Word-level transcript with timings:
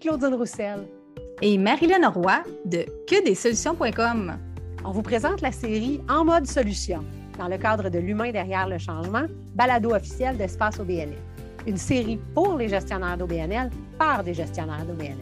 Claudine 0.00 0.34
Roussel. 0.34 0.86
Et 1.42 1.58
Marilyn 1.58 2.08
Roy 2.08 2.42
de 2.64 2.84
que 3.06 3.16
On 4.84 4.90
vous 4.90 5.02
présente 5.02 5.40
la 5.40 5.52
série 5.52 6.00
En 6.08 6.24
mode 6.24 6.46
solution, 6.46 7.04
dans 7.38 7.48
le 7.48 7.56
cadre 7.56 7.88
de 7.88 7.98
L'humain 7.98 8.30
derrière 8.30 8.68
le 8.68 8.78
changement, 8.78 9.24
balado 9.54 9.94
officiel 9.94 10.36
d'Espace 10.36 10.78
OBNL. 10.80 11.16
Une 11.66 11.76
série 11.76 12.18
pour 12.34 12.56
les 12.56 12.68
gestionnaires 12.68 13.16
d'OBNL 13.16 13.70
par 13.98 14.22
des 14.22 14.34
gestionnaires 14.34 14.84
d'OBNL. 14.86 15.16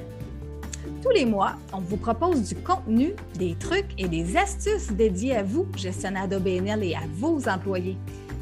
Tous 1.03 1.11
les 1.11 1.25
mois, 1.25 1.53
on 1.73 1.81
vous 1.81 1.97
propose 1.97 2.43
du 2.49 2.57
contenu, 2.57 3.15
des 3.39 3.55
trucs 3.55 3.91
et 3.99 4.09
des 4.09 4.37
astuces 4.37 4.93
dédiés 4.93 5.37
à 5.37 5.43
vous, 5.43 5.67
gestionnaires 5.77 6.29
d'OBNL 6.29 6.83
et 6.83 6.95
à 6.95 7.03
vos 7.15 7.49
employés. 7.49 7.97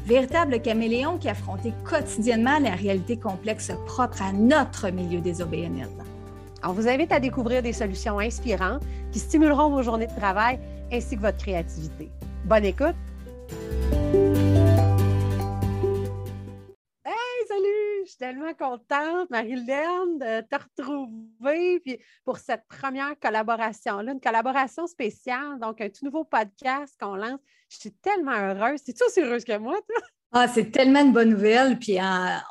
Véritable 0.05 0.61
caméléon 0.61 1.17
qui 1.17 1.29
affrontait 1.29 1.73
quotidiennement 1.89 2.59
la 2.59 2.71
réalité 2.71 3.17
complexe 3.17 3.71
propre 3.85 4.21
à 4.21 4.33
notre 4.33 4.89
milieu 4.89 5.21
des 5.21 5.41
OBNL. 5.41 5.87
On 6.65 6.71
vous 6.71 6.87
invite 6.87 7.11
à 7.11 7.19
découvrir 7.19 7.61
des 7.61 7.73
solutions 7.73 8.19
inspirantes 8.19 8.83
qui 9.11 9.19
stimuleront 9.19 9.69
vos 9.69 9.83
journées 9.83 10.07
de 10.07 10.15
travail 10.15 10.59
ainsi 10.93 11.17
que 11.17 11.21
votre 11.21 11.37
créativité. 11.37 12.09
Bonne 12.45 12.63
écoute! 12.63 12.95
Hey, 17.03 17.47
salut! 17.49 18.03
Je 18.05 18.09
suis 18.09 18.17
tellement 18.17 18.53
contente, 18.53 19.29
Marie-Hélène, 19.29 20.19
de 20.19 20.41
te 20.47 20.55
retrouver 20.55 21.81
puis 21.81 21.99
pour 22.23 22.37
cette 22.37 22.65
première 22.69 23.19
collaboration-là, 23.19 24.13
une 24.13 24.21
collaboration 24.21 24.87
spéciale, 24.87 25.59
donc 25.59 25.81
un 25.81 25.89
tout 25.89 26.05
nouveau 26.05 26.23
podcast 26.23 26.95
qu'on 26.97 27.15
lance. 27.15 27.41
Je 27.67 27.77
suis 27.77 27.91
tellement 27.91 28.31
heureuse. 28.31 28.79
Es-tu 28.87 29.03
aussi 29.03 29.19
heureuse 29.19 29.43
que 29.43 29.57
moi, 29.57 29.75
toi? 29.85 30.01
Ah, 30.35 30.47
c'est 30.47 30.71
tellement 30.71 31.01
une 31.01 31.13
bonne 31.13 31.29
nouvelle. 31.29 31.77
Puis 31.77 31.99
euh, 31.99 32.03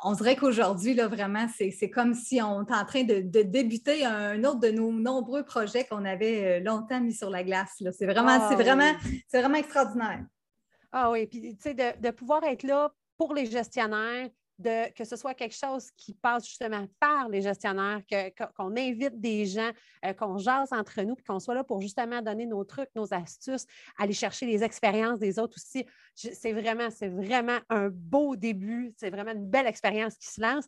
on 0.05 0.13
dirait 0.13 0.37
qu'aujourd'hui, 0.37 0.93
là, 0.93 1.09
vraiment, 1.09 1.47
c'est 1.49 1.89
comme 1.89 2.13
si 2.13 2.41
on 2.41 2.63
était 2.63 2.73
en 2.73 2.85
train 2.85 3.03
de, 3.03 3.19
débuter 3.41 4.05
un 4.05 4.41
autre 4.45 4.61
de 4.61 4.69
nos 4.69 4.93
nombreux 4.93 5.43
projets 5.43 5.83
qu'on 5.83 6.05
avait 6.05 6.61
euh, 6.61 6.63
longtemps 6.63 7.01
mis 7.01 7.13
sur 7.13 7.29
la 7.29 7.43
glace. 7.43 7.83
C'est 7.91 8.05
vraiment, 8.05 8.47
c'est 8.49 8.55
ah 8.55 8.63
vraiment, 8.63 8.93
c'est 9.27 9.41
vraiment 9.41 9.57
extraordinaire. 9.57 10.23
Ah 10.93 11.11
oui, 11.11 11.27
puis 11.27 11.41
tu 11.41 11.61
sais, 11.61 11.73
de, 11.73 11.99
de 11.99 12.11
pouvoir 12.11 12.43
être 12.45 12.63
là 12.63 12.93
pour 13.17 13.33
les 13.33 13.47
gestionnaires, 13.47 14.29
que 14.95 15.03
ce 15.03 15.15
soit 15.15 15.33
quelque 15.33 15.55
chose 15.55 15.89
qui 15.97 16.13
passe 16.13 16.47
justement 16.47 16.85
par 16.99 17.29
les 17.29 17.41
gestionnaires, 17.41 18.01
qu'on 18.55 18.75
invite 18.77 19.19
des 19.19 19.45
gens, 19.45 19.71
euh, 20.05 20.13
qu'on 20.13 20.37
jase 20.37 20.71
entre 20.71 21.01
nous, 21.01 21.15
puis 21.15 21.25
qu'on 21.25 21.39
soit 21.39 21.55
là 21.55 21.63
pour 21.63 21.81
justement 21.81 22.21
donner 22.21 22.45
nos 22.45 22.63
trucs, 22.63 22.89
nos 22.95 23.13
astuces, 23.13 23.65
aller 23.97 24.13
chercher 24.13 24.45
les 24.45 24.63
expériences 24.63 25.19
des 25.19 25.39
autres 25.39 25.57
aussi. 25.57 25.85
C'est 26.15 26.53
vraiment, 26.53 26.89
c'est 26.91 27.07
vraiment 27.07 27.57
un 27.69 27.89
beau 27.89 28.35
début, 28.35 28.93
c'est 28.97 29.09
vraiment 29.09 29.31
une 29.31 29.49
belle 29.49 29.65
expérience 29.65 30.15
qui 30.17 30.27
se 30.27 30.41
lance. 30.41 30.65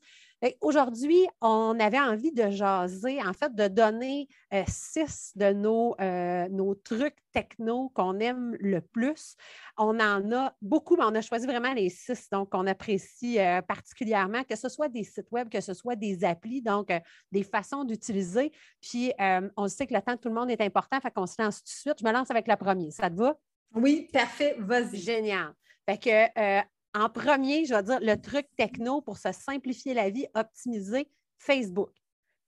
Aujourd'hui, 0.61 1.25
on 1.41 1.79
avait 1.79 1.99
envie 1.99 2.31
de 2.31 2.49
jaser, 2.49 3.21
en 3.23 3.33
fait, 3.33 3.53
de 3.55 3.67
donner 3.67 4.27
euh, 4.53 4.63
six 4.67 5.31
de 5.35 5.53
nos, 5.53 5.95
euh, 6.01 6.47
nos 6.49 6.75
trucs 6.75 7.15
techno 7.31 7.89
qu'on 7.89 8.19
aime 8.19 8.55
le 8.59 8.81
plus. 8.81 9.35
On 9.77 9.99
en 9.99 10.31
a 10.31 10.55
beaucoup, 10.61 10.97
mais 10.97 11.05
on 11.05 11.15
a 11.15 11.21
choisi 11.21 11.45
vraiment 11.45 11.73
les 11.73 11.89
six, 11.89 12.29
donc 12.31 12.49
on 12.53 12.67
apprécie 12.67 13.39
euh, 13.39 13.61
particulièrement, 13.61 14.43
que 14.43 14.55
ce 14.55 14.69
soit 14.69 14.89
des 14.89 15.03
sites 15.03 15.31
web, 15.31 15.49
que 15.49 15.61
ce 15.61 15.73
soit 15.73 15.95
des 15.95 16.23
applis, 16.23 16.61
donc 16.61 16.91
des 17.31 17.43
façons 17.43 17.83
d'utiliser. 17.83 18.51
Puis, 18.81 19.13
on 19.57 19.67
sait 19.67 19.87
que 19.87 19.93
le 19.93 20.01
temps 20.01 20.13
de 20.13 20.19
tout 20.19 20.29
le 20.29 20.35
monde 20.35 20.51
est 20.51 20.61
important, 20.61 20.99
fait 20.99 21.11
qu'on 21.11 21.27
se 21.27 21.41
lance 21.41 21.57
tout 21.63 21.65
de 21.65 21.69
suite. 21.69 21.95
Je 21.99 22.05
me 22.05 22.11
lance 22.11 22.29
avec 22.29 22.47
la 22.47 22.57
première. 22.57 22.91
Ça 22.91 23.09
te 23.09 23.15
va? 23.15 23.35
Oui, 23.73 24.07
parfait. 24.11 24.55
Vas-y. 24.59 24.97
Génial. 24.97 25.53
Fait 25.87 25.97
que 25.97 26.61
en 26.95 27.09
premier, 27.09 27.65
je 27.65 27.73
vais 27.73 27.83
dire 27.83 27.99
le 27.99 28.15
truc 28.15 28.47
techno 28.55 29.01
pour 29.01 29.17
se 29.17 29.31
simplifier 29.33 29.93
la 29.93 30.09
vie, 30.09 30.25
optimiser 30.33 31.09
Facebook. 31.37 31.91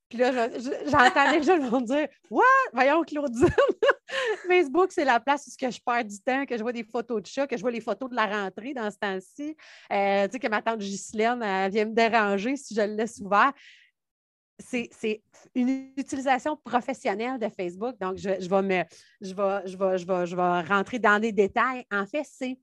Puis 0.08 0.16
là, 0.16 0.48
j'entends 0.86 1.30
les 1.32 1.42
gens 1.42 1.58
vont 1.58 1.82
dire 1.82 2.08
What? 2.30 2.44
Voyons, 2.72 3.02
Claudine! 3.02 3.46
Facebook, 4.48 4.90
c'est 4.90 5.04
la 5.04 5.20
place 5.20 5.46
où 5.46 5.70
je 5.70 5.78
perds 5.84 6.04
du 6.06 6.18
temps, 6.20 6.46
que 6.46 6.56
je 6.56 6.62
vois 6.62 6.72
des 6.72 6.84
photos 6.84 7.20
de 7.20 7.26
chats, 7.26 7.46
que 7.46 7.58
je 7.58 7.60
vois 7.60 7.70
les 7.70 7.82
photos 7.82 8.08
de 8.08 8.14
la 8.14 8.24
rentrée 8.24 8.72
dans 8.72 8.90
ce 8.90 8.96
temps-ci. 8.96 9.54
Euh, 9.92 10.26
tu 10.26 10.32
sais, 10.32 10.38
que 10.38 10.48
ma 10.48 10.62
tante 10.62 10.78
Ghislaine 10.78 11.40
vient 11.68 11.84
me 11.84 11.92
déranger 11.92 12.56
si 12.56 12.74
je 12.74 12.80
le 12.80 12.94
laisse 12.94 13.20
ouvert. 13.20 13.52
C'est 14.58 15.22
une 15.54 15.92
utilisation 15.96 16.56
professionnelle 16.56 17.38
de 17.38 17.48
Facebook. 17.48 17.96
Donc, 18.00 18.16
je, 18.16 18.28
vais 18.28 18.62
me, 18.62 18.84
je, 19.20 19.34
vais, 19.34 19.66
je, 19.66 19.76
vais, 19.76 19.98
je, 19.98 20.06
vais, 20.06 20.26
je 20.26 20.36
vais 20.36 20.60
rentrer 20.62 20.98
dans 20.98 21.20
des 21.20 21.32
détails. 21.32 21.84
En 21.92 22.06
fait, 22.06 22.24
c'est 22.24 22.58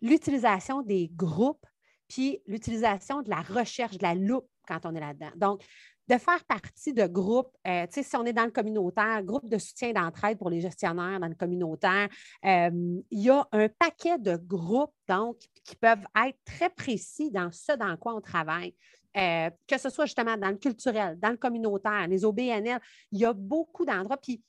l'utilisation 0.00 0.82
des 0.82 1.10
groupes, 1.14 1.64
puis 2.08 2.40
l'utilisation 2.46 3.22
de 3.22 3.30
la 3.30 3.40
recherche, 3.40 3.96
de 3.96 4.02
la 4.02 4.14
loupe 4.14 4.48
quand 4.68 4.84
on 4.84 4.94
est 4.94 5.00
là-dedans. 5.00 5.30
Donc, 5.36 5.64
de 6.08 6.18
faire 6.18 6.44
partie 6.44 6.92
de 6.92 7.06
groupes, 7.06 7.56
euh, 7.66 7.86
tu 7.86 7.94
sais, 7.94 8.02
si 8.02 8.16
on 8.16 8.24
est 8.24 8.32
dans 8.32 8.44
le 8.44 8.50
communautaire, 8.50 9.22
groupe 9.22 9.48
de 9.48 9.58
soutien 9.58 9.92
d'entraide 9.92 10.36
pour 10.36 10.50
les 10.50 10.60
gestionnaires 10.60 11.20
dans 11.20 11.28
le 11.28 11.34
communautaire, 11.34 12.08
euh, 12.44 13.00
il 13.10 13.20
y 13.20 13.30
a 13.30 13.46
un 13.52 13.68
paquet 13.68 14.18
de 14.18 14.36
groupes, 14.36 14.94
donc, 15.08 15.36
qui 15.64 15.76
peuvent 15.76 16.04
être 16.26 16.38
très 16.44 16.70
précis 16.70 17.30
dans 17.30 17.50
ce 17.52 17.72
dans 17.76 17.96
quoi 17.96 18.14
on 18.14 18.20
travaille. 18.20 18.74
Euh, 19.16 19.50
que 19.66 19.76
ce 19.78 19.90
soit 19.90 20.06
justement 20.06 20.36
dans 20.38 20.48
le 20.48 20.56
culturel, 20.56 21.18
dans 21.18 21.30
le 21.30 21.36
communautaire, 21.36 22.08
les 22.08 22.24
OBNL, 22.24 22.80
il 23.10 23.18
y 23.18 23.24
a 23.26 23.32
beaucoup 23.34 23.84
d'endroits. 23.84 24.16
Puis, 24.16 24.42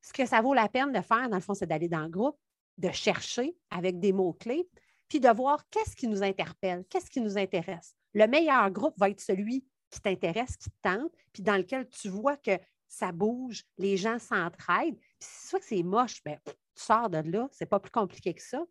ce 0.00 0.12
que 0.12 0.26
ça 0.26 0.40
vaut 0.40 0.54
la 0.54 0.68
peine 0.68 0.92
de 0.92 1.00
faire, 1.00 1.28
dans 1.28 1.36
le 1.36 1.42
fond, 1.42 1.54
c'est 1.54 1.66
d'aller 1.66 1.88
dans 1.88 2.02
le 2.02 2.08
groupe, 2.08 2.36
de 2.78 2.90
chercher 2.90 3.56
avec 3.70 4.00
des 4.00 4.12
mots-clés, 4.12 4.68
puis 5.08 5.20
de 5.20 5.28
voir 5.28 5.68
qu'est-ce 5.70 5.94
qui 5.94 6.08
nous 6.08 6.22
interpelle, 6.22 6.84
qu'est-ce 6.90 7.10
qui 7.10 7.20
nous 7.20 7.38
intéresse. 7.38 7.94
Le 8.14 8.26
meilleur 8.26 8.70
groupe 8.70 8.94
va 8.98 9.10
être 9.10 9.20
celui 9.20 9.64
qui 9.90 10.00
t'intéresse, 10.00 10.56
qui 10.56 10.70
te 10.70 10.76
tente, 10.82 11.12
puis 11.32 11.42
dans 11.42 11.56
lequel 11.56 11.88
tu 11.88 12.08
vois 12.08 12.36
que 12.36 12.58
ça 12.86 13.12
bouge, 13.12 13.64
les 13.76 13.96
gens 13.96 14.18
s'entraident. 14.18 14.98
Puis 14.98 15.28
si 15.28 15.48
soit 15.48 15.60
que 15.60 15.66
c'est 15.66 15.82
moche, 15.82 16.22
bien, 16.24 16.38
tu 16.44 16.52
sors 16.74 17.08
de 17.08 17.18
là, 17.18 17.48
c'est 17.52 17.66
pas 17.66 17.80
plus 17.80 17.90
compliqué 17.90 18.34
que 18.34 18.42
ça. 18.42 18.64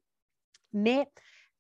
Mais 0.74 1.10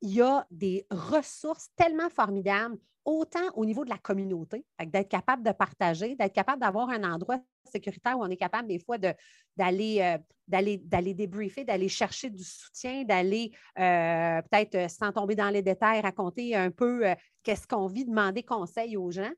il 0.01 0.13
y 0.13 0.21
a 0.21 0.45
des 0.51 0.85
ressources 0.89 1.69
tellement 1.75 2.09
formidables, 2.09 2.77
autant 3.07 3.49
au 3.55 3.65
niveau 3.65 3.85
de 3.85 3.89
la 3.89 3.97
communauté, 3.97 4.65
d'être 4.85 5.07
capable 5.07 5.41
de 5.41 5.53
partager, 5.53 6.15
d'être 6.17 6.33
capable 6.33 6.61
d'avoir 6.61 6.89
un 6.89 7.09
endroit 7.09 7.39
sécuritaire 7.63 8.19
où 8.19 8.23
on 8.23 8.29
est 8.29 8.37
capable 8.37 8.67
des 8.67 8.79
fois 8.79 8.97
d'aller 8.97 9.99
euh, 10.01 10.17
d'aller, 10.45 11.13
débriefer, 11.13 11.63
d'aller 11.63 11.87
chercher 11.87 12.29
du 12.29 12.43
soutien, 12.43 13.03
d'aller 13.03 13.51
euh, 13.79 14.41
peut-être, 14.43 14.75
euh, 14.75 14.87
sans 14.87 15.11
tomber 15.11 15.35
dans 15.35 15.49
les 15.49 15.61
détails, 15.61 16.01
raconter 16.01 16.55
un 16.55 16.69
peu 16.69 17.03
qu'est-ce 17.43 17.67
qu'on 17.67 17.87
vit, 17.87 18.05
demander 18.05 18.43
conseil 18.43 18.97
aux 18.97 19.11
gens. 19.11 19.31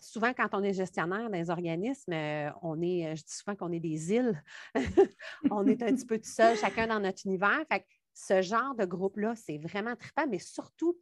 souvent, 0.00 0.32
quand 0.34 0.48
on 0.52 0.62
est 0.62 0.74
gestionnaire 0.74 1.30
dans 1.30 1.36
les 1.36 1.50
organismes, 1.50 2.12
on 2.62 2.80
est, 2.82 3.16
je 3.16 3.22
dis 3.22 3.34
souvent 3.34 3.56
qu'on 3.56 3.72
est 3.72 3.80
des 3.80 4.12
îles. 4.12 4.42
on 5.50 5.66
est 5.66 5.82
un 5.82 5.94
petit 5.94 6.06
peu 6.06 6.18
tout 6.18 6.28
seul, 6.28 6.56
chacun 6.56 6.86
dans 6.86 7.00
notre 7.00 7.26
univers. 7.26 7.64
Fait 7.70 7.84
ce 8.16 8.40
genre 8.40 8.74
de 8.74 8.86
groupe-là, 8.86 9.34
c'est 9.36 9.58
vraiment 9.58 9.94
trippant, 9.94 10.26
mais 10.28 10.38
surtout, 10.38 10.96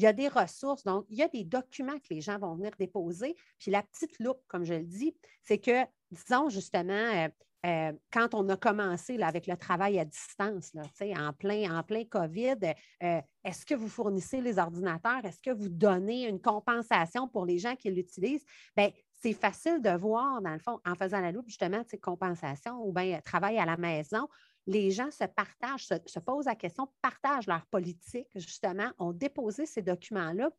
il 0.00 0.04
y 0.04 0.06
a 0.06 0.14
des 0.14 0.28
ressources, 0.28 0.82
donc 0.82 1.04
il 1.10 1.18
y 1.18 1.22
a 1.22 1.28
des 1.28 1.44
documents 1.44 1.98
que 1.98 2.14
les 2.14 2.22
gens 2.22 2.38
vont 2.38 2.54
venir 2.54 2.70
déposer. 2.78 3.36
Puis 3.58 3.70
la 3.70 3.82
petite 3.82 4.18
loupe, 4.18 4.40
comme 4.48 4.64
je 4.64 4.72
le 4.72 4.84
dis, 4.84 5.14
c'est 5.42 5.58
que, 5.58 5.84
disons 6.10 6.48
justement, 6.48 6.92
euh, 6.92 7.28
euh, 7.66 7.92
quand 8.10 8.32
on 8.32 8.48
a 8.48 8.56
commencé 8.56 9.18
là, 9.18 9.26
avec 9.26 9.46
le 9.46 9.58
travail 9.58 9.98
à 9.98 10.06
distance, 10.06 10.72
là, 10.72 10.84
en, 11.18 11.34
plein, 11.34 11.78
en 11.78 11.82
plein 11.82 12.04
COVID, 12.04 12.56
euh, 13.02 13.20
est-ce 13.44 13.66
que 13.66 13.74
vous 13.74 13.88
fournissez 13.88 14.40
les 14.40 14.58
ordinateurs? 14.58 15.22
Est-ce 15.22 15.42
que 15.42 15.50
vous 15.50 15.68
donnez 15.68 16.26
une 16.26 16.40
compensation 16.40 17.28
pour 17.28 17.44
les 17.44 17.58
gens 17.58 17.76
qui 17.76 17.90
l'utilisent? 17.90 18.46
Bien, 18.74 18.90
c'est 19.12 19.34
facile 19.34 19.82
de 19.82 19.90
voir, 19.90 20.40
dans 20.40 20.54
le 20.54 20.58
fond, 20.60 20.80
en 20.86 20.94
faisant 20.94 21.20
la 21.20 21.30
loupe, 21.30 21.48
justement, 21.48 21.82
compensation 22.00 22.82
ou 22.82 22.90
bien 22.90 23.20
travail 23.20 23.58
à 23.58 23.66
la 23.66 23.76
maison 23.76 24.26
les 24.66 24.90
gens 24.90 25.10
se 25.10 25.24
partagent, 25.24 25.86
se, 25.86 26.18
posent 26.18 26.46
la 26.46 26.54
question, 26.54 26.88
partagent 27.02 27.46
leur 27.46 27.66
politique, 27.66 28.28
justement, 28.34 28.90
ont 28.98 29.12
déposé 29.12 29.66
ces 29.66 29.82
documents-là. 29.82 30.50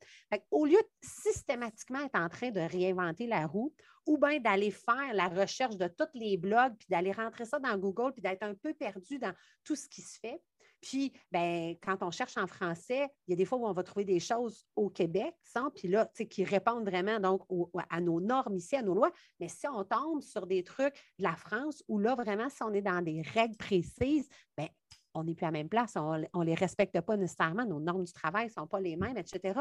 Au 0.50 0.66
lieu 0.66 0.78
de 0.78 1.08
systématiquement 1.08 2.00
être 2.00 2.20
en 2.20 2.30
train 2.30 2.52
de 2.52 2.60
réinventer 2.60 3.28
la 3.28 3.48
roue, 3.48 3.74
ou 4.06 4.18
bien 4.18 4.40
d'aller 4.40 4.72
faire 4.72 5.14
la 5.14 5.28
recherche 5.28 5.78
de 5.78 5.88
tous 5.88 6.10
les 6.14 6.38
blogs, 6.38 6.76
puis 6.78 6.88
d'aller 6.90 7.12
rentrer 7.12 7.46
ça 7.46 7.60
dans 7.60 7.78
Google, 7.78 8.14
puis 8.14 8.22
d'être 8.22 8.44
un 8.44 8.56
peu 8.56 8.74
perdu 8.74 9.20
dans 9.20 9.34
tout 9.64 9.76
ce 9.76 9.88
qui 9.88 10.02
se 10.02 10.20
fait, 10.20 10.42
puis, 10.82 11.14
ben, 11.32 11.76
quand 11.82 12.02
on 12.02 12.12
cherche 12.12 12.38
en 12.38 12.48
français, 12.48 13.08
il 13.28 13.32
y 13.32 13.34
a 13.34 13.36
des 13.36 13.46
fois 13.46 13.58
où 13.60 13.68
on 13.68 13.74
va 13.74 13.84
trouver 13.84 14.06
des 14.06 14.20
choses 14.20 14.66
au 14.76 14.90
Québec, 14.90 15.34
sans, 15.44 15.70
puis 15.70 15.88
là, 15.88 16.10
qui 16.30 16.44
répondent 16.44 16.86
vraiment 16.86 17.20
donc 17.20 17.44
à 17.90 18.02
nos 18.02 18.20
normes 18.20 18.56
ici, 18.56 18.76
à 18.76 18.82
nos 18.82 18.96
lois. 18.96 19.12
Mais 19.40 19.48
si 19.48 19.68
on 19.68 19.84
tombe 19.84 20.22
sur 20.22 20.48
des 20.48 20.64
trucs 20.64 20.96
de 21.20 21.24
la 21.24 21.36
France, 21.36 21.84
où 21.88 22.00
là, 22.00 22.16
vraiment, 22.16 22.50
si 22.50 22.64
on 22.64 22.74
est 22.74 22.82
dans 22.82 23.02
des 23.02 23.22
règles 23.22 23.58
précises, 23.58 24.28
ben, 24.58 24.68
on 25.14 25.24
n'est 25.24 25.36
plus 25.36 25.46
à 25.46 25.48
la 25.48 25.52
même 25.52 25.70
place, 25.70 25.96
on 25.96 26.18
ne 26.18 26.46
les 26.46 26.56
respecte 26.56 27.00
pas 27.02 27.18
nécessairement, 27.18 27.66
nos 27.66 27.80
normes 27.80 28.04
du 28.04 28.14
travail 28.14 28.46
ne 28.46 28.52
sont 28.52 28.68
pas 28.68 28.80
les 28.80 28.96
mêmes, 28.96 29.18
etc. 29.18 29.60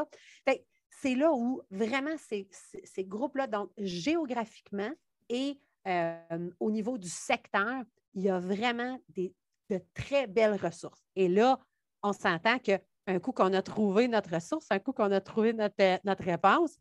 c'est 0.89 1.15
là 1.15 1.31
où 1.33 1.61
vraiment 1.69 2.17
ces, 2.17 2.47
ces 2.83 3.03
groupes-là, 3.03 3.47
donc 3.47 3.69
géographiquement 3.77 4.91
et 5.29 5.59
euh, 5.87 6.49
au 6.59 6.71
niveau 6.71 6.97
du 6.97 7.09
secteur, 7.09 7.83
il 8.13 8.23
y 8.23 8.29
a 8.29 8.39
vraiment 8.39 8.99
des, 9.09 9.33
de 9.71 9.81
très 9.93 10.27
belles 10.27 10.59
ressources. 10.61 11.01
Et 11.15 11.27
là, 11.27 11.59
on 12.03 12.13
s'entend 12.13 12.59
qu'un 12.59 13.19
coup 13.19 13.31
qu'on 13.31 13.53
a 13.53 13.61
trouvé 13.61 14.07
notre 14.07 14.33
ressource, 14.33 14.67
un 14.69 14.79
coup 14.79 14.91
qu'on 14.91 15.11
a 15.11 15.21
trouvé 15.21 15.53
notre, 15.53 15.99
notre 16.05 16.23
réponse, 16.23 16.77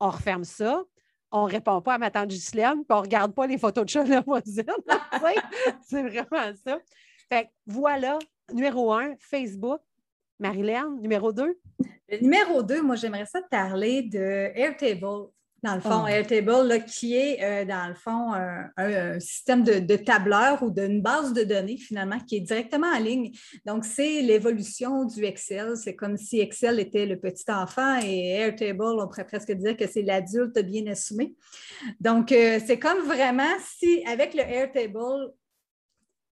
on 0.00 0.10
referme 0.10 0.44
ça, 0.44 0.82
on 1.30 1.46
ne 1.46 1.52
répond 1.52 1.80
pas 1.80 1.94
à 1.94 1.98
ma 1.98 2.10
tante 2.10 2.28
Ghislaine, 2.28 2.84
puis 2.84 2.86
on 2.90 2.96
ne 2.96 3.02
regarde 3.02 3.34
pas 3.34 3.46
les 3.46 3.58
photos 3.58 3.84
de 3.84 3.90
chat 3.90 4.04
de 4.04 4.10
la 4.10 4.20
voisine. 4.20 4.64
c'est 5.82 6.02
vraiment 6.02 6.52
ça. 6.64 6.78
Fait 7.28 7.50
voilà, 7.66 8.18
numéro 8.52 8.92
un, 8.92 9.14
Facebook. 9.18 9.80
Marilyn, 10.40 10.96
numéro 11.00 11.32
deux? 11.32 11.58
Le 12.08 12.18
numéro 12.18 12.62
deux, 12.62 12.82
moi, 12.82 12.96
j'aimerais 12.96 13.26
ça 13.26 13.40
te 13.40 13.48
parler 13.48 14.02
de 14.02 14.50
Airtable 14.54 15.28
dans 15.64 15.74
le 15.74 15.80
fond, 15.80 16.04
ah. 16.04 16.12
Airtable, 16.12 16.84
qui 16.84 17.16
est, 17.16 17.42
euh, 17.42 17.64
dans 17.64 17.88
le 17.88 17.94
fond, 17.94 18.32
un, 18.76 19.18
système 19.18 19.64
de, 19.64 19.96
tableur 19.96 20.62
ou 20.62 20.70
d'une 20.70 21.00
base 21.00 21.32
de 21.32 21.42
données, 21.42 21.78
finalement, 21.78 22.18
qui 22.20 22.36
est 22.36 22.40
directement 22.40 22.88
en 22.88 22.98
ligne. 22.98 23.32
Donc, 23.64 23.84
c'est 23.84 24.20
l'évolution 24.20 25.04
du 25.04 25.24
Excel. 25.24 25.76
C'est 25.76 25.96
comme 25.96 26.16
si 26.18 26.40
Excel 26.40 26.78
était 26.80 27.06
le 27.06 27.18
petit 27.18 27.50
enfant 27.50 27.98
et 28.02 28.34
Airtable, 28.34 29.00
on 29.00 29.08
pourrait 29.08 29.26
presque 29.26 29.52
dire 29.52 29.76
que 29.76 29.86
c'est 29.86 30.02
l'adulte 30.02 30.58
bien 30.58 30.86
assumé. 30.86 31.34
Donc, 31.98 32.30
euh, 32.30 32.60
c'est 32.64 32.78
comme 32.78 33.00
vraiment 33.06 33.54
si, 33.78 34.04
avec 34.06 34.34
le 34.34 34.40
Airtable, 34.40 35.32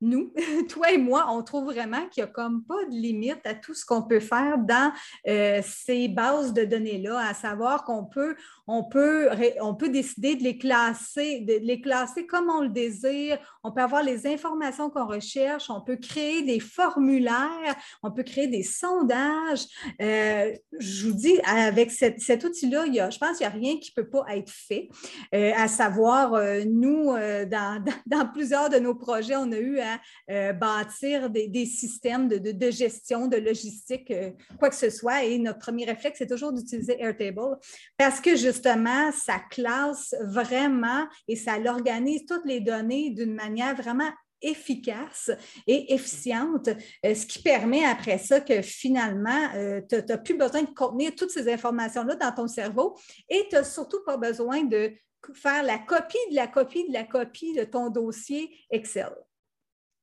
nous, 0.02 0.32
toi 0.70 0.92
et 0.92 0.98
moi, 0.98 1.28
on 1.30 1.42
trouve 1.44 1.66
vraiment 1.66 2.08
qu'il 2.10 2.24
n'y 2.24 2.30
a 2.30 2.32
comme 2.32 2.64
pas 2.64 2.86
de 2.86 2.92
limite 2.92 3.46
à 3.46 3.54
tout 3.54 3.74
ce 3.74 3.86
qu'on 3.86 4.04
peut 4.04 4.20
faire 4.20 4.58
dans 4.58 4.92
euh, 5.28 5.62
ces 5.64 6.08
bases 6.08 6.54
de 6.54 6.64
données-là, 6.66 7.20
à 7.20 7.34
savoir 7.34 7.84
qu'on 7.84 8.06
peut, 8.06 8.36
on 8.68 8.84
peut, 8.84 9.30
on 9.62 9.76
peut 9.76 9.90
décider 9.90 10.36
de 10.36 10.44
les 10.44 10.58
classer, 10.58 11.40
de 11.42 11.54
les 11.62 11.82
classer 11.82 12.28
comme 12.28 12.50
on 12.50 12.62
le 12.62 12.70
désire. 12.70 13.38
On 13.64 13.72
peut 13.72 13.82
avoir 13.82 14.04
les 14.04 14.28
informations 14.28 14.90
qu'on 14.90 15.08
recherche. 15.08 15.70
On 15.70 15.82
peut 15.82 15.96
créer 15.96 16.42
des 16.44 16.60
formulaires. 16.60 17.76
On 18.04 18.12
peut 18.12 18.24
créer 18.24 18.48
des 18.48 18.64
sondages. 18.64 19.66
Euh, 20.02 20.54
je 20.80 21.08
vous 21.08 21.14
dis, 21.14 21.40
avec 21.46 21.92
cet 21.92 22.44
outil-là, 22.44 22.86
je 23.10 23.18
pense 23.18 23.38
qu'il 23.38 23.48
n'y 23.48 23.54
a 23.54 23.58
rien 23.58 23.78
qui 23.80 23.94
ne 23.96 24.04
peut 24.04 24.10
pas 24.10 24.26
être 24.36 24.52
fait. 24.52 24.90
Euh, 25.34 25.54
à 25.56 25.68
savoir, 25.68 26.32
nous, 26.66 27.06
dans, 27.48 28.28
plusieurs 28.34 28.70
de 28.70 28.78
nos 28.78 28.96
projets, 28.96 29.36
on 29.36 29.52
a 29.52 29.58
eu 29.58 29.80
bâtir 30.28 31.30
des, 31.30 31.66
systèmes 31.66 32.28
de, 32.28 32.72
gestion, 32.72 33.28
de 33.28 33.38
logistique, 33.38 34.14
quoi 34.60 34.70
que 34.70 34.76
ce 34.76 34.90
soit. 34.90 35.24
Et 35.24 35.38
notre 35.38 35.60
premier 35.60 35.86
réflexe, 35.86 36.20
c'est 36.20 36.28
toujours 36.28 36.54
d'utiliser 36.54 37.02
Airtable 37.02 37.58
parce 37.98 38.20
que 38.20 38.36
justement, 38.36 39.12
ça 39.12 39.40
classe 39.50 40.16
vraiment 40.26 41.08
et 41.28 41.36
ça 41.36 41.58
l'organise 41.58 42.26
toutes 42.26 42.46
les 42.46 42.60
données 42.60 43.12
d'une 43.12 43.34
manière 43.34 43.76
vraiment 43.76 44.12
efficace 44.42 45.32
et 45.66 45.94
efficiente, 45.94 46.70
euh, 47.06 47.16
ce 47.16 47.26
qui 47.26 47.42
permet 47.42 47.84
après 47.86 48.18
ça 48.18 48.42
que 48.42 48.62
finalement, 48.62 49.50
euh, 49.56 49.82
tu 49.90 49.96
n'as 49.96 50.18
plus 50.18 50.36
besoin 50.36 50.62
de 50.62 50.70
contenir 50.70 51.16
toutes 51.16 51.32
ces 51.32 51.52
informations-là 51.52 52.16
dans 52.16 52.32
ton 52.32 52.48
cerveau 52.48 52.96
et 53.30 53.48
tu 53.50 53.56
n'as 53.56 53.64
surtout 53.64 54.04
pas 54.06 54.18
besoin 54.18 54.64
de 54.64 54.94
faire 55.34 55.64
la 55.64 55.80
copie 55.80 56.18
de 56.30 56.36
la 56.36 56.48
copie 56.48 56.88
de 56.88 56.94
la 56.94 57.04
copie 57.04 57.54
de 57.54 57.64
ton 57.64 57.90
dossier 57.90 58.56
Excel. 58.70 59.10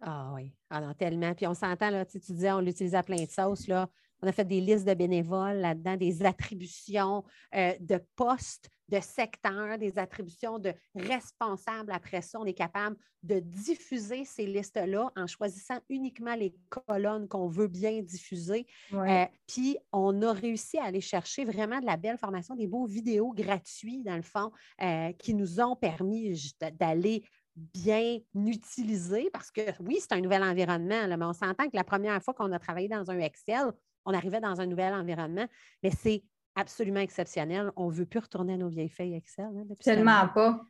Ah 0.01 0.33
oui, 0.35 0.53
alors 0.71 0.95
tellement. 0.95 1.35
Puis 1.35 1.47
on 1.47 1.55
s'entend, 1.55 1.91
là, 1.91 2.05
tu 2.05 2.19
disais, 2.19 2.53
on 2.53 2.61
l'utilise 2.61 2.95
à 2.95 3.03
plein 3.03 3.23
de 3.25 3.31
sauces, 3.31 3.67
là. 3.69 3.89
On 4.23 4.27
a 4.27 4.33
fait 4.33 4.45
des 4.47 4.61
listes 4.63 4.87
de 4.87 4.95
bénévoles 4.95 5.59
là-dedans, 5.59 5.97
des 5.97 6.25
attributions 6.25 7.25
euh, 7.55 7.75
de 7.79 8.01
postes, 8.17 8.71
de 8.89 8.99
secteurs, 9.01 9.77
des 9.77 9.99
attributions 9.99 10.59
de 10.59 10.73
responsables. 10.95 11.93
Après 11.93 12.23
ça, 12.23 12.39
on 12.41 12.47
est 12.47 12.55
capable 12.55 12.97
de 13.23 13.41
diffuser 13.41 14.25
ces 14.25 14.47
listes-là 14.47 15.11
en 15.17 15.27
choisissant 15.27 15.79
uniquement 15.91 16.35
les 16.35 16.55
colonnes 16.71 17.29
qu'on 17.29 17.49
veut 17.49 17.69
bien 17.69 18.01
diffuser. 18.03 18.67
Euh, 18.93 19.27
puis, 19.47 19.77
on 19.93 20.23
a 20.23 20.33
réussi 20.33 20.79
à 20.79 20.85
aller 20.85 21.01
chercher 21.03 21.45
vraiment 21.45 21.81
de 21.81 21.87
la 21.87 21.97
belle 21.99 22.19
formation, 22.19 22.55
des 22.55 22.67
beaux 22.67 22.87
vidéos 22.87 23.33
gratuits, 23.33 24.03
dans 24.05 24.17
le 24.17 24.23
fond, 24.23 24.51
euh, 24.83 25.13
qui 25.19 25.35
nous 25.35 25.61
ont 25.61 25.77
permis 25.77 26.35
d'aller 26.79 27.25
bien 27.57 28.19
utiliser 28.35 29.31
parce 29.33 29.51
que 29.51 29.61
oui, 29.81 29.99
c'est 30.01 30.13
un 30.13 30.21
nouvel 30.21 30.43
environnement, 30.43 31.07
mais 31.09 31.25
on 31.25 31.33
s'entend 31.33 31.65
que 31.65 31.77
la 31.77 31.85
première 31.85 32.23
fois 32.23 32.35
qu'on 32.35 32.53
a 32.53 32.59
travaillé 32.59 32.89
dans 32.89 33.11
un 33.11 33.19
Excel, 33.19 33.73
on 34.05 34.13
arrivait 34.13 34.41
dans 34.41 34.61
un 34.61 34.67
nouvel 34.67 34.93
environnement, 34.93 35.47
mais 35.83 35.91
c'est 35.91 36.23
absolument 36.57 37.01
exceptionnel. 37.01 37.71
On 37.77 37.91
ne 37.91 37.95
veut 37.95 38.07
plus 38.07 38.21
retourner 38.21 38.55
à 38.55 38.57
nos 38.57 38.69
vieilles 38.69 38.89
feuilles 38.89 39.15
Excel. 39.15 39.47
Hein, 39.47 39.75
Tellement 39.81 40.29
pas. 40.29 40.61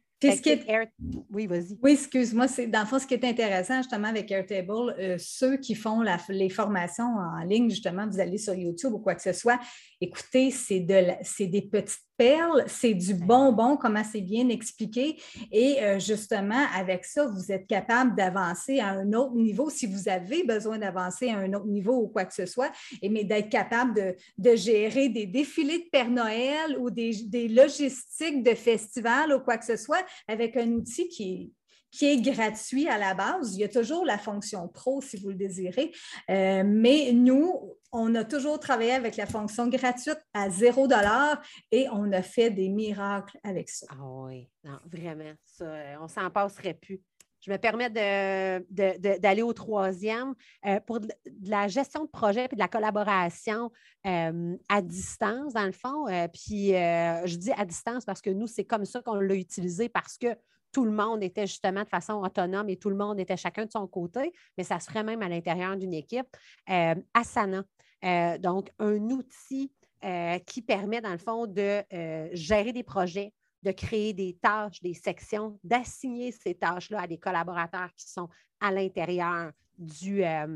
Oui, 1.30 1.46
vas-y. 1.46 1.78
Oui, 1.82 1.92
excuse-moi. 1.92 2.48
C'est, 2.48 2.66
dans 2.66 2.80
le 2.80 2.86
fond, 2.86 2.98
ce 2.98 3.06
qui 3.06 3.14
est 3.14 3.24
intéressant 3.24 3.78
justement 3.78 4.08
avec 4.08 4.30
Airtable, 4.30 4.94
euh, 4.98 5.16
ceux 5.18 5.56
qui 5.58 5.74
font 5.74 6.02
les 6.28 6.48
formations 6.48 7.04
en 7.04 7.44
ligne, 7.44 7.68
justement, 7.68 8.06
vous 8.06 8.20
allez 8.20 8.38
sur 8.38 8.54
YouTube 8.54 8.92
ou 8.94 8.98
quoi 8.98 9.14
que 9.14 9.22
ce 9.22 9.32
soit, 9.32 9.58
écoutez, 10.00 10.50
c'est, 10.50 10.80
de 10.80 11.08
c'est 11.22 11.46
des 11.46 11.62
petites 11.62 12.00
perles, 12.16 12.64
c'est 12.66 12.94
du 12.94 13.14
bonbon, 13.14 13.76
comment 13.76 14.04
c'est 14.04 14.20
bien 14.20 14.48
expliqué. 14.48 15.16
Et 15.50 15.82
euh, 15.82 15.98
justement, 15.98 16.64
avec 16.74 17.04
ça, 17.04 17.26
vous 17.26 17.52
êtes 17.52 17.66
capable 17.66 18.16
d'avancer 18.16 18.80
à 18.80 18.88
un 18.88 19.12
autre 19.12 19.34
niveau 19.34 19.70
si 19.70 19.86
vous 19.86 20.08
avez 20.08 20.44
besoin 20.44 20.78
d'avancer 20.78 21.28
à 21.30 21.38
un 21.38 21.52
autre 21.52 21.66
niveau 21.66 21.94
ou 21.94 22.08
quoi 22.08 22.24
que 22.24 22.34
ce 22.34 22.46
soit, 22.46 22.70
et, 23.02 23.08
mais 23.08 23.24
d'être 23.24 23.48
capable 23.48 24.16
de, 24.38 24.56
gérer 24.56 25.08
des 25.08 25.26
défilés 25.26 25.78
de 25.78 25.88
Père 25.90 26.10
Noël 26.10 26.78
ou 26.78 26.90
des, 26.90 27.12
des 27.26 27.48
logistiques 27.48 28.42
de 28.42 28.54
festivals 28.54 29.32
ou 29.32 29.40
quoi 29.40 29.58
que 29.58 29.64
ce 29.64 29.76
soit 29.76 30.04
avec 30.28 30.56
un 30.56 30.70
outil 30.72 31.08
qui 31.08 31.32
est 31.32 31.63
qui 31.94 32.06
est 32.06 32.20
gratuit 32.20 32.88
à 32.88 32.98
la 32.98 33.14
base. 33.14 33.54
Il 33.54 33.60
y 33.60 33.64
a 33.64 33.68
toujours 33.68 34.04
la 34.04 34.18
fonction 34.18 34.66
pro 34.66 35.00
si 35.00 35.16
vous 35.16 35.28
le 35.28 35.36
désirez, 35.36 35.92
euh, 36.28 36.64
mais 36.66 37.12
nous, 37.12 37.76
on 37.92 38.14
a 38.16 38.24
toujours 38.24 38.58
travaillé 38.58 38.92
avec 38.92 39.16
la 39.16 39.26
fonction 39.26 39.68
gratuite 39.68 40.18
à 40.34 40.50
zéro 40.50 40.88
dollar 40.88 41.40
et 41.70 41.86
on 41.92 42.10
a 42.12 42.22
fait 42.22 42.50
des 42.50 42.68
miracles 42.68 43.38
avec 43.44 43.68
ça. 43.68 43.86
Ah 43.90 44.02
oui, 44.02 44.50
non, 44.64 44.78
vraiment, 44.86 45.32
ça, 45.44 45.66
euh, 45.66 45.94
on 46.00 46.08
s'en 46.08 46.28
passerait 46.30 46.74
plus. 46.74 47.00
Je 47.40 47.52
me 47.52 47.58
permets 47.58 47.90
d'aller 47.90 49.42
au 49.42 49.52
troisième 49.52 50.34
euh, 50.66 50.80
pour 50.80 50.98
de, 50.98 51.08
la 51.42 51.68
gestion 51.68 52.04
de 52.04 52.08
projet 52.08 52.46
et 52.50 52.54
de 52.54 52.58
la 52.58 52.68
collaboration 52.68 53.70
à 54.02 54.82
distance, 54.82 55.52
dans 55.52 55.66
le 55.66 55.72
fond. 55.72 56.06
puis 56.32 56.70
je 56.70 57.36
dis 57.36 57.52
à 57.52 57.64
distance 57.64 58.04
parce 58.04 58.22
que 58.22 58.30
nous, 58.30 58.46
c'est 58.46 58.64
comme 58.64 58.86
ça 58.86 59.02
qu'on 59.02 59.14
l'a 59.14 59.34
utilisé 59.34 59.88
parce 59.90 60.16
que 60.16 60.34
tout 60.74 60.84
le 60.84 60.90
monde 60.90 61.22
était 61.22 61.46
justement 61.46 61.84
de 61.84 61.88
façon 61.88 62.14
autonome 62.14 62.68
et 62.68 62.76
tout 62.76 62.90
le 62.90 62.96
monde 62.96 63.20
était 63.20 63.36
chacun 63.36 63.64
de 63.64 63.70
son 63.70 63.86
côté, 63.86 64.32
mais 64.58 64.64
ça 64.64 64.80
se 64.80 64.88
ferait 64.90 65.04
même 65.04 65.22
à 65.22 65.28
l'intérieur 65.28 65.76
d'une 65.76 65.94
équipe. 65.94 66.26
Euh, 66.68 66.96
Asana, 67.14 67.62
euh, 68.04 68.36
donc 68.38 68.70
un 68.80 68.98
outil 69.10 69.72
euh, 70.04 70.38
qui 70.40 70.60
permet, 70.60 71.00
dans 71.00 71.12
le 71.12 71.18
fond, 71.18 71.46
de 71.46 71.84
gérer 72.32 72.72
des 72.72 72.82
projets, 72.82 73.32
de 73.62 73.70
créer 73.70 74.12
des 74.12 74.34
tâches, 74.34 74.82
des 74.82 74.94
sections, 74.94 75.58
d'assigner 75.62 76.32
ces 76.32 76.56
tâches-là 76.56 77.02
à 77.02 77.06
des 77.06 77.18
collaborateurs 77.18 77.90
qui 77.96 78.10
sont 78.10 78.28
à 78.60 78.72
l'intérieur 78.72 79.52
de 79.78 80.52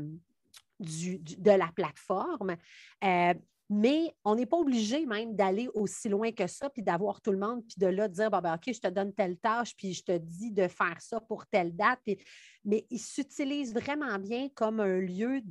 la 1.45 1.71
plateforme 1.73 2.57
mais 3.69 4.15
on 4.23 4.35
n'est 4.35 4.47
pas 4.47 4.57
obligé 4.57 5.05
même 5.05 5.35
d'aller 5.35 5.69
aussi 5.75 6.09
loin 6.09 6.31
que 6.31 6.47
ça, 6.47 6.69
puis 6.69 6.81
d'avoir 6.81 7.21
tout 7.21 7.31
le 7.31 7.37
monde, 7.37 7.63
puis 7.67 7.75
de 7.77 7.87
là 7.87 8.07
dire, 8.07 8.31
ben, 8.31 8.55
OK, 8.55 8.73
je 8.73 8.79
te 8.79 8.87
donne 8.87 9.13
telle 9.13 9.37
tâche, 9.37 9.75
puis 9.75 9.93
je 9.93 10.03
te 10.03 10.17
dis 10.17 10.51
de 10.51 10.67
faire 10.67 10.99
ça 10.99 11.19
pour 11.21 11.45
telle 11.45 11.75
date. 11.75 11.99
Mais 12.65 12.85
il 12.89 12.99
s'utilise 12.99 13.73
vraiment 13.73 14.17
bien 14.17 14.49
comme 14.55 14.79
un 14.79 14.99
lieu 14.99 15.41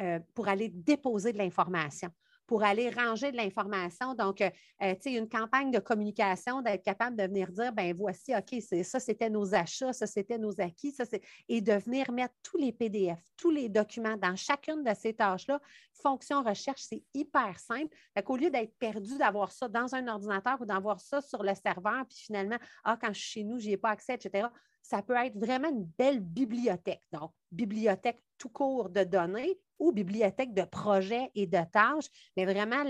euh, 0.00 0.20
pour 0.34 0.48
aller 0.48 0.68
déposer 0.68 1.32
de 1.32 1.38
l'information 1.38 2.10
pour 2.48 2.64
aller 2.64 2.88
ranger 2.88 3.30
de 3.30 3.36
l'information. 3.36 4.14
Donc, 4.14 4.40
euh, 4.40 4.48
euh, 4.82 4.94
tu 4.94 5.12
sais, 5.12 5.12
une 5.12 5.28
campagne 5.28 5.70
de 5.70 5.78
communication, 5.78 6.62
d'être 6.62 6.82
capable 6.82 7.14
de 7.14 7.24
venir 7.24 7.52
dire, 7.52 7.72
ben 7.74 7.94
voici, 7.94 8.34
OK, 8.34 8.60
ça, 8.82 8.98
c'était 8.98 9.28
nos 9.28 9.54
achats, 9.54 9.92
ça, 9.92 10.06
c'était 10.06 10.38
nos 10.38 10.58
acquis, 10.58 10.90
ça, 10.90 11.04
c'est... 11.04 11.20
Et 11.48 11.60
de 11.60 11.74
venir 11.74 12.10
mettre 12.10 12.34
tous 12.42 12.56
les 12.56 12.72
PDF, 12.72 13.20
tous 13.36 13.50
les 13.50 13.68
documents 13.68 14.16
dans 14.16 14.34
chacune 14.34 14.82
de 14.82 14.94
ces 14.94 15.12
tâches-là. 15.12 15.60
Fonction 15.92 16.42
recherche, 16.42 16.80
c'est 16.80 17.04
hyper 17.12 17.58
simple. 17.58 17.94
Fait 18.14 18.22
qu'au 18.22 18.38
lieu 18.38 18.48
d'être 18.48 18.74
perdu, 18.78 19.18
d'avoir 19.18 19.52
ça 19.52 19.68
dans 19.68 19.94
un 19.94 20.08
ordinateur 20.08 20.56
ou 20.58 20.64
d'avoir 20.64 21.00
ça 21.00 21.20
sur 21.20 21.42
le 21.42 21.54
serveur, 21.54 22.06
puis 22.08 22.18
finalement, 22.18 22.58
ah, 22.82 22.96
quand 22.98 23.12
je 23.12 23.20
suis 23.20 23.30
chez 23.30 23.44
nous, 23.44 23.58
je 23.58 23.66
n'y 23.66 23.72
ai 23.74 23.76
pas 23.76 23.90
accès, 23.90 24.14
etc., 24.14 24.48
ça 24.88 25.02
peut 25.02 25.16
être 25.16 25.36
vraiment 25.36 25.68
une 25.68 25.84
belle 25.84 26.20
bibliothèque. 26.20 27.02
Donc, 27.12 27.30
bibliothèque 27.52 28.22
tout 28.38 28.48
court 28.48 28.88
de 28.88 29.04
données 29.04 29.60
ou 29.78 29.92
bibliothèque 29.92 30.54
de 30.54 30.62
projets 30.62 31.30
et 31.34 31.46
de 31.46 31.60
tâches, 31.70 32.06
mais 32.38 32.46
vraiment, 32.46 32.82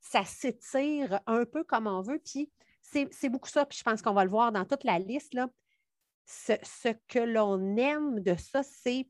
ça 0.00 0.24
s'étire 0.24 1.20
un 1.26 1.44
peu 1.44 1.62
comme 1.62 1.86
on 1.86 2.02
veut. 2.02 2.18
Puis, 2.18 2.50
c'est 2.82 3.28
beaucoup 3.28 3.48
ça, 3.48 3.64
puis 3.64 3.78
je 3.78 3.84
pense 3.84 4.02
qu'on 4.02 4.14
va 4.14 4.24
le 4.24 4.30
voir 4.30 4.50
dans 4.50 4.64
toute 4.64 4.82
la 4.82 4.98
liste. 4.98 5.32
Là. 5.32 5.48
Ce, 6.26 6.54
ce 6.64 6.88
que 7.06 7.20
l'on 7.20 7.76
aime 7.76 8.18
de 8.18 8.34
ça, 8.34 8.64
c'est, 8.64 9.08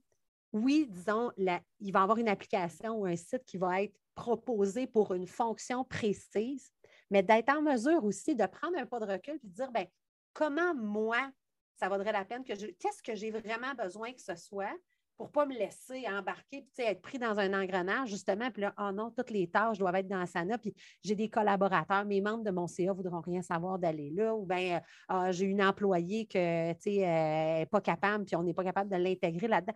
oui, 0.52 0.86
disons, 0.86 1.32
la, 1.38 1.62
il 1.80 1.92
va 1.92 2.00
y 2.00 2.02
avoir 2.02 2.18
une 2.18 2.28
application 2.28 2.98
ou 2.98 3.06
un 3.06 3.16
site 3.16 3.44
qui 3.46 3.56
va 3.56 3.82
être 3.82 3.96
proposé 4.14 4.86
pour 4.86 5.14
une 5.14 5.26
fonction 5.26 5.82
précise, 5.82 6.70
mais 7.10 7.22
d'être 7.22 7.48
en 7.48 7.62
mesure 7.62 8.04
aussi 8.04 8.34
de 8.34 8.44
prendre 8.44 8.76
un 8.76 8.84
pas 8.84 9.00
de 9.00 9.06
recul 9.12 9.36
et 9.42 9.46
de 9.46 9.54
dire, 9.54 9.70
ben 9.70 9.86
comment 10.34 10.74
moi, 10.74 11.30
ça 11.78 11.88
vaudrait 11.88 12.12
la 12.12 12.24
peine 12.24 12.44
que 12.44 12.54
je. 12.54 12.66
Qu'est-ce 12.66 13.02
que 13.02 13.14
j'ai 13.14 13.30
vraiment 13.30 13.74
besoin 13.74 14.12
que 14.12 14.20
ce 14.20 14.34
soit? 14.34 14.74
pour 15.18 15.32
pas 15.32 15.44
me 15.44 15.52
laisser 15.52 16.06
embarquer, 16.08 16.64
puis 16.72 16.86
être 16.86 17.02
pris 17.02 17.18
dans 17.18 17.40
un 17.40 17.52
engrenage, 17.60 18.08
justement, 18.08 18.52
puis 18.52 18.62
là, 18.62 18.72
oh 18.78 18.92
non, 18.92 19.10
toutes 19.10 19.30
les 19.30 19.48
tâches 19.48 19.76
doivent 19.76 19.96
être 19.96 20.06
dans 20.06 20.20
Asana, 20.20 20.56
puis 20.58 20.72
j'ai 21.02 21.16
des 21.16 21.28
collaborateurs, 21.28 22.04
mes 22.04 22.20
membres 22.20 22.44
de 22.44 22.52
mon 22.52 22.68
CA 22.68 22.84
ne 22.84 22.92
voudront 22.92 23.20
rien 23.20 23.42
savoir 23.42 23.80
d'aller 23.80 24.10
là, 24.10 24.36
ou 24.36 24.46
bien 24.46 24.80
ah, 25.08 25.32
j'ai 25.32 25.46
une 25.46 25.60
employée 25.60 26.26
que, 26.26 26.72
tu 26.74 26.82
sais, 26.82 26.98
n'est 26.98 27.66
pas 27.68 27.80
capable, 27.80 28.26
puis 28.26 28.36
on 28.36 28.44
n'est 28.44 28.54
pas 28.54 28.62
capable 28.62 28.90
de 28.90 28.96
l'intégrer 28.96 29.48
là-dedans. 29.48 29.74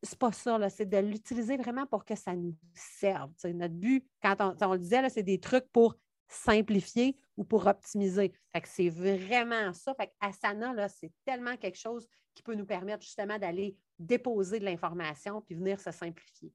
C'est 0.00 0.18
pas 0.18 0.30
ça, 0.30 0.70
c'est 0.70 0.88
de 0.88 0.98
l'utiliser 0.98 1.56
vraiment 1.56 1.86
pour 1.86 2.04
que 2.04 2.14
ça 2.14 2.36
nous 2.36 2.54
serve. 2.72 3.32
notre 3.52 3.74
but, 3.74 4.06
quand 4.22 4.36
on, 4.38 4.54
on 4.64 4.72
le 4.74 4.78
disait, 4.78 5.08
c'est 5.08 5.24
des 5.24 5.40
trucs 5.40 5.66
pour 5.72 5.96
simplifier 6.32 7.16
ou 7.36 7.44
pour 7.44 7.66
optimiser. 7.66 8.32
c'est 8.64 8.88
vraiment 8.88 9.72
ça. 9.72 9.94
Fait 9.94 10.12
Asana, 10.20 10.72
là, 10.72 10.88
c'est 10.88 11.12
tellement 11.24 11.56
quelque 11.56 11.78
chose 11.78 12.06
qui 12.34 12.42
peut 12.42 12.54
nous 12.54 12.66
permettre 12.66 13.02
justement 13.02 13.38
d'aller 13.38 13.76
déposer 13.98 14.58
de 14.58 14.64
l'information 14.64 15.40
puis 15.42 15.54
venir 15.54 15.80
se 15.80 15.90
simplifier. 15.90 16.52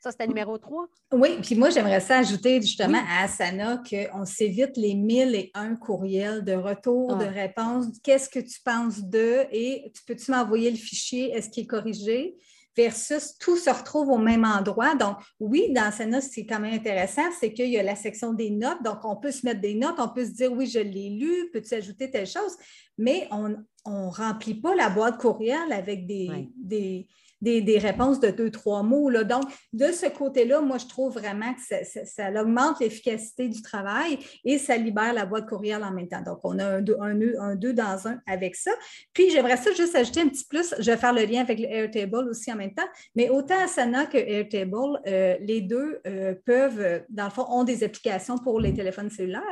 Ça, 0.00 0.10
c'était 0.10 0.26
numéro 0.26 0.58
3? 0.58 0.86
Oui, 1.12 1.38
puis 1.40 1.54
moi, 1.54 1.70
j'aimerais 1.70 2.00
ça 2.00 2.18
ajouter 2.18 2.60
justement 2.60 3.00
à 3.08 3.24
Asana 3.24 3.82
qu'on 3.88 4.26
s'évite 4.26 4.76
les 4.76 4.94
mille 4.94 5.34
et 5.34 5.50
un 5.54 5.76
courriels 5.76 6.44
de 6.44 6.52
retour, 6.52 7.16
de 7.16 7.24
réponse. 7.24 7.86
Qu'est-ce 8.02 8.28
que 8.28 8.40
tu 8.40 8.60
penses 8.62 9.02
de 9.02 9.46
et 9.50 9.90
tu 9.94 10.02
peux-tu 10.04 10.30
m'envoyer 10.30 10.70
le 10.70 10.76
fichier? 10.76 11.30
Est-ce 11.30 11.48
qu'il 11.48 11.64
est 11.64 11.66
corrigé? 11.66 12.36
Versus 12.76 13.36
tout 13.38 13.56
se 13.56 13.70
retrouve 13.70 14.08
au 14.08 14.18
même 14.18 14.44
endroit. 14.44 14.94
Donc, 14.94 15.16
oui, 15.40 15.72
dans 15.72 15.84
Asana, 15.84 16.20
ce 16.20 16.28
qui 16.28 16.40
est 16.40 16.46
quand 16.46 16.60
même 16.60 16.74
intéressant, 16.74 17.22
c'est 17.38 17.52
qu'il 17.52 17.68
y 17.68 17.78
a 17.78 17.82
la 17.82 17.96
section 17.96 18.32
des 18.32 18.50
notes. 18.50 18.82
Donc, 18.84 19.04
on 19.04 19.16
peut 19.16 19.30
se 19.30 19.46
mettre 19.46 19.60
des 19.60 19.74
notes, 19.74 19.96
on 19.98 20.08
peut 20.08 20.24
se 20.24 20.32
dire, 20.32 20.52
oui, 20.52 20.66
je 20.66 20.80
l'ai 20.80 21.10
lu, 21.10 21.50
peux-tu 21.52 21.74
ajouter 21.74 22.10
telle 22.10 22.26
chose? 22.26 22.56
Mais 22.98 23.28
on 23.30 23.48
ne 23.48 24.10
remplit 24.10 24.54
pas 24.54 24.74
la 24.74 24.90
boîte 24.90 25.18
courriel 25.18 25.72
avec 25.72 26.06
des, 26.06 26.50
des 26.56 27.06
des, 27.40 27.78
réponses 27.78 28.20
de 28.20 28.30
deux, 28.30 28.50
trois 28.50 28.82
mots. 28.82 29.10
Là. 29.10 29.24
Donc, 29.24 29.44
de 29.72 29.92
ce 29.92 30.06
côté-là, 30.06 30.60
moi, 30.60 30.78
je 30.78 30.86
trouve 30.86 31.14
vraiment 31.14 31.52
que 31.54 31.60
ça, 31.84 32.42
augmente 32.42 32.80
l'efficacité 32.80 33.48
du 33.48 33.62
travail 33.62 34.18
et 34.44 34.58
ça 34.58 34.76
libère 34.76 35.12
la 35.12 35.26
boîte 35.26 35.48
courriel 35.48 35.82
en 35.82 35.92
même 35.92 36.08
temps. 36.08 36.22
Donc, 36.22 36.38
on 36.44 36.58
a 36.58 36.64
un 36.66 36.82
deux, 36.82 36.96
un, 37.00 37.54
deux 37.56 37.72
dans 37.72 38.08
un 38.08 38.20
avec 38.26 38.56
ça. 38.56 38.70
Puis, 39.12 39.30
j'aimerais 39.30 39.56
ça 39.56 39.72
juste 39.72 39.94
ajouter 39.94 40.20
un 40.20 40.28
petit 40.28 40.44
plus. 40.44 40.74
Je 40.78 40.90
vais 40.90 40.96
faire 40.96 41.12
le 41.12 41.24
lien 41.24 41.40
avec 41.40 41.58
le 41.58 41.66
Airtable 41.66 42.28
aussi 42.28 42.52
en 42.52 42.56
même 42.56 42.74
temps. 42.74 42.86
Mais 43.14 43.28
autant 43.28 43.58
Asana 43.62 44.06
que 44.06 44.18
Airtable, 44.18 45.00
euh, 45.06 45.36
les 45.40 45.60
deux 45.60 46.00
euh, 46.06 46.34
peuvent, 46.44 47.02
dans 47.08 47.24
le 47.24 47.30
fond, 47.30 47.46
ont 47.48 47.64
des 47.64 47.84
applications 47.84 48.38
pour 48.38 48.60
les 48.60 48.72
téléphones 48.72 49.10
cellulaires, 49.10 49.42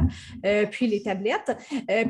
euh, 0.47 0.67
puis 0.71 0.87
les 0.87 1.03
tablettes. 1.03 1.57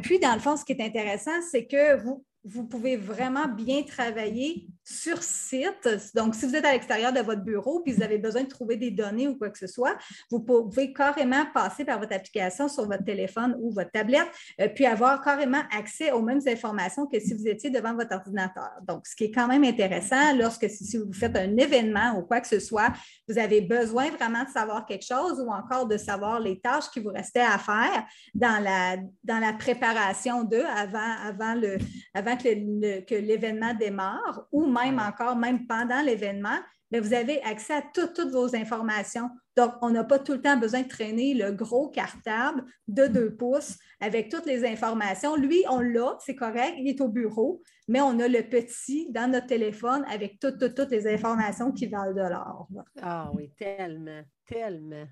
puis, 0.03 0.19
dans 0.19 0.35
le 0.35 0.41
fond, 0.41 0.57
ce 0.57 0.65
qui 0.65 0.73
est 0.73 0.83
intéressant, 0.83 1.31
c'est 1.51 1.67
que 1.67 2.01
vous, 2.03 2.25
vous 2.45 2.65
pouvez 2.65 2.97
vraiment 2.97 3.47
bien 3.47 3.83
travailler 3.83 4.67
sur 4.85 5.23
site. 5.23 5.89
Donc, 6.15 6.35
si 6.35 6.47
vous 6.47 6.57
êtes 6.57 6.65
à 6.65 6.73
l'extérieur 6.73 7.13
de 7.13 7.21
votre 7.21 7.43
bureau 7.43 7.81
puis 7.81 7.93
vous 7.93 8.03
avez 8.03 8.19
besoin 8.19 8.43
de 8.43 8.49
trouver 8.49 8.77
des 8.77 8.91
données 8.91 9.29
ou 9.29 9.37
quoi 9.37 9.51
que 9.51 9.59
ce 9.59 9.67
soit, 9.67 9.97
vous 10.31 10.41
pouvez 10.41 10.93
carrément 10.93 11.45
passer 11.55 11.85
par 11.85 11.99
votre 11.99 12.15
application 12.15 12.69
sur 12.69 12.87
votre 12.87 13.05
téléphone 13.05 13.57
ou 13.61 13.73
votre 13.73 13.91
tablette, 13.91 14.29
euh, 14.61 14.69
puis 14.69 14.87
avoir 14.87 15.23
carrément 15.23 15.63
accès 15.77 16.11
aux 16.11 16.23
mêmes 16.23 16.41
informations 16.47 17.07
que 17.07 17.21
si 17.21 17.35
vous 17.35 17.47
étiez 17.47 17.71
devant 17.71 17.95
votre 17.95 18.15
ordinateur. 18.15 18.71
Donc, 18.87 19.07
ce 19.07 19.15
qui 19.15 19.25
est 19.25 19.31
quand 19.31 19.47
même 19.47 19.65
intéressant 19.65 20.35
lorsque 20.37 20.69
si 20.69 20.99
vous 20.99 21.13
faites 21.13 21.37
un 21.37 21.57
événement 21.57 22.19
ou 22.19 22.23
quoi 22.23 22.41
que 22.41 22.49
ce 22.49 22.59
soit, 22.59 22.93
vous 23.29 23.39
avez 23.39 23.61
besoin 23.61 24.11
vraiment 24.11 24.45
de 24.45 24.51
savoir 24.51 24.85
quelque 24.87 25.07
chose 25.07 25.41
ou 25.41 25.51
encore 25.51 25.87
de 25.87 25.97
savoir 25.97 26.41
les 26.41 26.59
tâches 26.61 26.91
qui 26.93 27.01
vous 27.01 27.11
restaient 27.11 27.41
à 27.41 27.59
faire 27.59 28.05
dans 28.35 28.63
la, 28.63 28.97
dans 29.23 29.39
la 29.39 29.53
préparation 29.53 30.43
d'eux 30.43 30.65
avant, 30.77 31.17
avant, 31.25 31.55
le, 31.55 31.79
avant 32.15 32.37
que 32.37 33.15
l'événement 33.15 33.75
démarre 33.75 34.47
ou 34.51 34.67
même 34.73 34.99
encore, 34.99 35.37
même 35.37 35.67
pendant 35.67 36.03
l'événement, 36.03 36.59
mais 36.91 37.01
vous 37.01 37.15
avez 37.15 37.43
accès 37.43 37.75
à 37.75 37.83
toutes 37.83 38.21
vos 38.31 38.55
informations. 38.55 39.31
Donc, 39.57 39.73
on 39.81 39.91
n'a 39.91 40.05
pas 40.05 40.19
tout 40.19 40.33
le 40.33 40.43
temps 40.43 40.59
besoin 40.59 40.83
de 40.83 40.89
traîner 40.89 41.35
le 41.35 41.53
gros 41.53 41.89
cartable 41.89 42.65
de 42.87 43.07
deux 43.07 43.35
pouces 43.35 43.79
avec 44.01 44.31
toutes 44.31 44.47
les 44.47 44.65
informations. 44.67 45.37
Lui, 45.37 45.65
on 45.71 45.81
l'a, 45.81 46.17
c'est 46.21 46.37
correct, 46.37 46.75
il 46.79 46.89
est 46.89 47.01
au 47.01 47.09
bureau, 47.09 47.63
mais 47.89 48.01
on 48.01 48.19
a 48.19 48.29
le 48.29 48.43
petit 48.43 49.11
dans 49.11 49.31
notre 49.31 49.47
téléphone 49.47 50.05
avec 50.09 50.39
toutes, 50.39 50.59
toutes, 50.59 50.75
toutes 50.75 50.91
les 50.91 51.07
informations 51.07 51.73
qui 51.73 51.87
valent 51.87 52.13
de 52.15 52.29
l'or. 52.29 52.69
Ah 53.01 53.31
oui, 53.35 53.51
tellement, 53.57 54.23
tellement. 54.47 55.07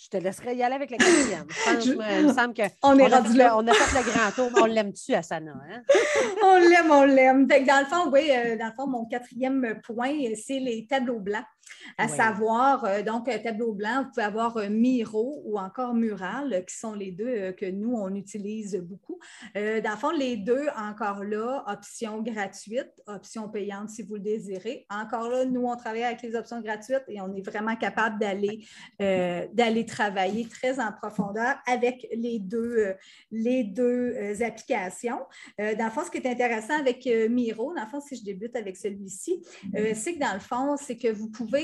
Je 0.00 0.08
te 0.10 0.16
laisserai 0.16 0.54
y 0.54 0.62
aller 0.62 0.76
avec 0.76 0.90
la 0.92 0.96
quatrième. 0.96 1.46
Je 1.48 1.74
pense, 1.74 1.86
il 1.86 2.26
me 2.28 2.32
semble 2.32 2.54
qu'on 2.54 2.68
on 2.84 2.98
est 2.98 3.08
rendu 3.08 3.36
là. 3.36 3.56
on 3.58 3.66
a 3.66 3.72
fait 3.72 3.98
le 3.98 4.12
grand 4.12 4.30
tour, 4.30 4.50
mais 4.54 4.62
on 4.62 4.66
l'aime-tu, 4.66 5.12
Asana? 5.12 5.50
Hein? 5.50 5.82
on 6.44 6.56
l'aime, 6.56 6.90
on 6.92 7.02
l'aime. 7.02 7.46
Dans 7.48 7.80
le 7.80 7.86
fond, 7.86 8.08
oui, 8.12 8.30
euh, 8.30 8.56
dans 8.56 8.66
le 8.66 8.72
fond, 8.76 8.86
mon 8.86 9.06
quatrième 9.06 9.80
point, 9.82 10.12
c'est 10.36 10.60
les 10.60 10.86
tableaux 10.88 11.18
blancs 11.18 11.44
à 11.96 12.08
savoir, 12.08 12.84
euh, 12.84 13.02
donc, 13.02 13.28
un 13.28 13.38
tableau 13.38 13.72
blanc, 13.72 14.02
vous 14.04 14.10
pouvez 14.10 14.22
avoir 14.22 14.56
un 14.56 14.68
Miro 14.68 15.42
ou 15.44 15.58
encore 15.58 15.94
Mural, 15.94 16.64
qui 16.66 16.76
sont 16.76 16.94
les 16.94 17.10
deux 17.10 17.26
euh, 17.26 17.52
que 17.52 17.66
nous, 17.66 17.94
on 17.94 18.14
utilise 18.14 18.76
beaucoup. 18.76 19.18
Euh, 19.56 19.80
dans 19.80 19.90
le 19.90 19.96
fond, 19.96 20.10
les 20.10 20.36
deux, 20.36 20.66
encore 20.76 21.24
là, 21.24 21.64
option 21.66 22.22
gratuite, 22.22 22.92
option 23.06 23.48
payante 23.48 23.90
si 23.90 24.02
vous 24.02 24.14
le 24.14 24.20
désirez. 24.20 24.86
Encore 24.90 25.28
là, 25.28 25.44
nous, 25.44 25.64
on 25.64 25.76
travaille 25.76 26.04
avec 26.04 26.22
les 26.22 26.34
options 26.34 26.60
gratuites 26.60 27.04
et 27.08 27.20
on 27.20 27.34
est 27.34 27.42
vraiment 27.42 27.76
capable 27.76 28.18
d'aller 28.18 28.66
d'aller 28.98 29.84
travailler 29.84 30.46
très 30.46 30.80
en 30.80 30.92
profondeur 30.92 31.56
avec 31.66 32.06
les 32.12 32.38
deux, 32.38 32.94
les 33.30 33.64
deux 33.64 34.42
applications. 34.42 35.20
dans 35.58 35.84
le 35.84 35.90
fond, 35.90 36.02
ce 36.04 36.10
qui 36.10 36.18
est 36.18 36.30
intéressant 36.30 36.78
avec 36.78 37.06
Miro, 37.30 37.74
dans 37.74 37.82
le 37.82 37.88
fond, 37.88 38.00
si 38.00 38.16
je 38.16 38.24
débute 38.24 38.54
avec 38.56 38.76
celui-ci, 38.76 39.42
c'est 39.94 40.14
que 40.14 40.18
dans 40.18 40.34
le 40.34 40.40
fond, 40.40 40.76
c'est 40.76 40.96
que 40.96 41.08
vous 41.08 41.30
pouvez 41.30 41.57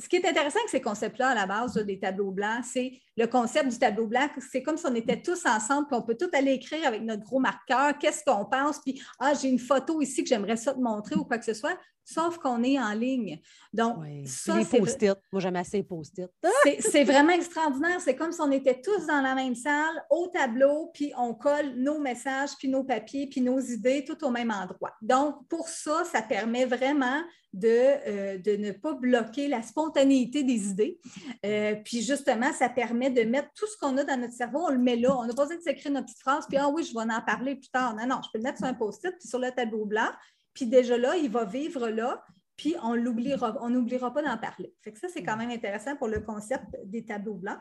ce 0.00 0.08
qui 0.08 0.16
est 0.16 0.26
intéressant 0.26 0.58
avec 0.58 0.70
ces 0.70 0.80
concepts-là, 0.80 1.28
à 1.30 1.34
la 1.34 1.46
base 1.46 1.74
des 1.74 1.98
tableaux 1.98 2.30
blancs, 2.30 2.64
c'est 2.64 3.00
le 3.20 3.26
concept 3.26 3.68
du 3.68 3.78
tableau 3.78 4.06
blanc. 4.06 4.28
C'est 4.50 4.62
comme 4.62 4.76
si 4.76 4.86
on 4.86 4.94
était 4.94 5.20
tous 5.20 5.44
ensemble, 5.46 5.86
puis 5.88 5.96
on 5.96 6.02
peut 6.02 6.16
tout 6.16 6.30
aller 6.32 6.52
écrire 6.52 6.86
avec 6.86 7.02
notre 7.02 7.22
gros 7.22 7.38
marqueur, 7.38 7.98
qu'est-ce 7.98 8.24
qu'on 8.24 8.46
pense, 8.46 8.80
puis 8.80 9.00
ah, 9.18 9.32
j'ai 9.34 9.48
une 9.48 9.58
photo 9.58 10.00
ici 10.00 10.22
que 10.22 10.28
j'aimerais 10.28 10.56
ça 10.56 10.72
te 10.72 10.80
montrer 10.80 11.16
ou 11.16 11.24
quoi 11.24 11.38
que 11.38 11.44
ce 11.44 11.54
soit 11.54 11.76
sauf 12.10 12.38
qu'on 12.38 12.62
est 12.62 12.78
en 12.78 12.92
ligne. 12.92 13.40
Donc, 13.72 13.98
ça, 14.26 14.56
les 14.56 14.64
post-it. 14.64 15.16
Moi, 15.32 15.40
j'aime 15.40 15.56
assez 15.56 15.78
les 15.78 15.82
post-it. 15.82 16.28
c'est 16.80 17.04
vraiment 17.04 17.32
extraordinaire. 17.32 18.00
C'est 18.00 18.16
comme 18.16 18.32
si 18.32 18.40
on 18.40 18.50
était 18.50 18.80
tous 18.80 19.06
dans 19.06 19.20
la 19.20 19.34
même 19.34 19.54
salle, 19.54 20.04
au 20.10 20.26
tableau, 20.26 20.90
puis 20.92 21.12
on 21.16 21.34
colle 21.34 21.74
nos 21.76 22.00
messages, 22.00 22.50
puis 22.58 22.68
nos 22.68 22.84
papiers, 22.84 23.28
puis 23.28 23.40
nos 23.40 23.60
idées, 23.60 24.04
tout 24.04 24.22
au 24.24 24.30
même 24.30 24.50
endroit. 24.50 24.92
Donc, 25.00 25.46
pour 25.48 25.68
ça, 25.68 26.04
ça 26.04 26.22
permet 26.22 26.64
vraiment 26.64 27.22
de, 27.52 27.68
euh, 27.68 28.38
de 28.38 28.56
ne 28.56 28.70
pas 28.70 28.94
bloquer 28.94 29.48
la 29.48 29.62
spontanéité 29.62 30.42
des 30.42 30.70
idées. 30.70 30.98
Euh, 31.44 31.74
puis 31.84 32.02
justement, 32.02 32.52
ça 32.52 32.68
permet 32.68 33.09
de 33.10 33.22
mettre 33.22 33.48
tout 33.54 33.66
ce 33.66 33.76
qu'on 33.76 33.96
a 33.96 34.04
dans 34.04 34.20
notre 34.20 34.32
cerveau, 34.32 34.60
on 34.66 34.70
le 34.70 34.78
met 34.78 34.96
là. 34.96 35.16
On 35.16 35.24
n'a 35.24 35.34
pas 35.34 35.42
besoin 35.42 35.56
de 35.56 35.62
s'écrire 35.62 35.92
notre 35.92 36.06
petite 36.06 36.20
phrase, 36.20 36.46
puis 36.48 36.56
ah 36.58 36.68
oui, 36.68 36.84
je 36.84 36.92
vais 36.92 37.00
en 37.00 37.20
parler 37.22 37.56
plus 37.56 37.70
tard. 37.70 37.94
Non, 37.96 38.06
non, 38.06 38.20
je 38.24 38.30
peux 38.32 38.38
le 38.38 38.44
mettre 38.44 38.58
sur 38.58 38.66
un 38.66 38.74
post-it, 38.74 39.12
puis 39.18 39.28
sur 39.28 39.38
le 39.38 39.50
tableau 39.50 39.84
blanc. 39.84 40.08
Puis 40.54 40.66
déjà 40.66 40.96
là, 40.96 41.16
il 41.16 41.30
va 41.30 41.44
vivre 41.44 41.88
là, 41.88 42.24
puis 42.60 42.76
on 42.82 42.94
l'oubliera, 42.94 43.56
on 43.62 43.70
n'oubliera 43.70 44.12
pas 44.12 44.20
d'en 44.20 44.36
parler. 44.36 44.74
Fait 44.82 44.92
que 44.92 44.98
ça, 44.98 45.08
c'est 45.08 45.22
quand 45.22 45.38
même 45.38 45.48
intéressant 45.48 45.96
pour 45.96 46.08
le 46.08 46.20
concept 46.20 46.66
des 46.84 47.06
tableaux 47.06 47.36
blancs. 47.36 47.56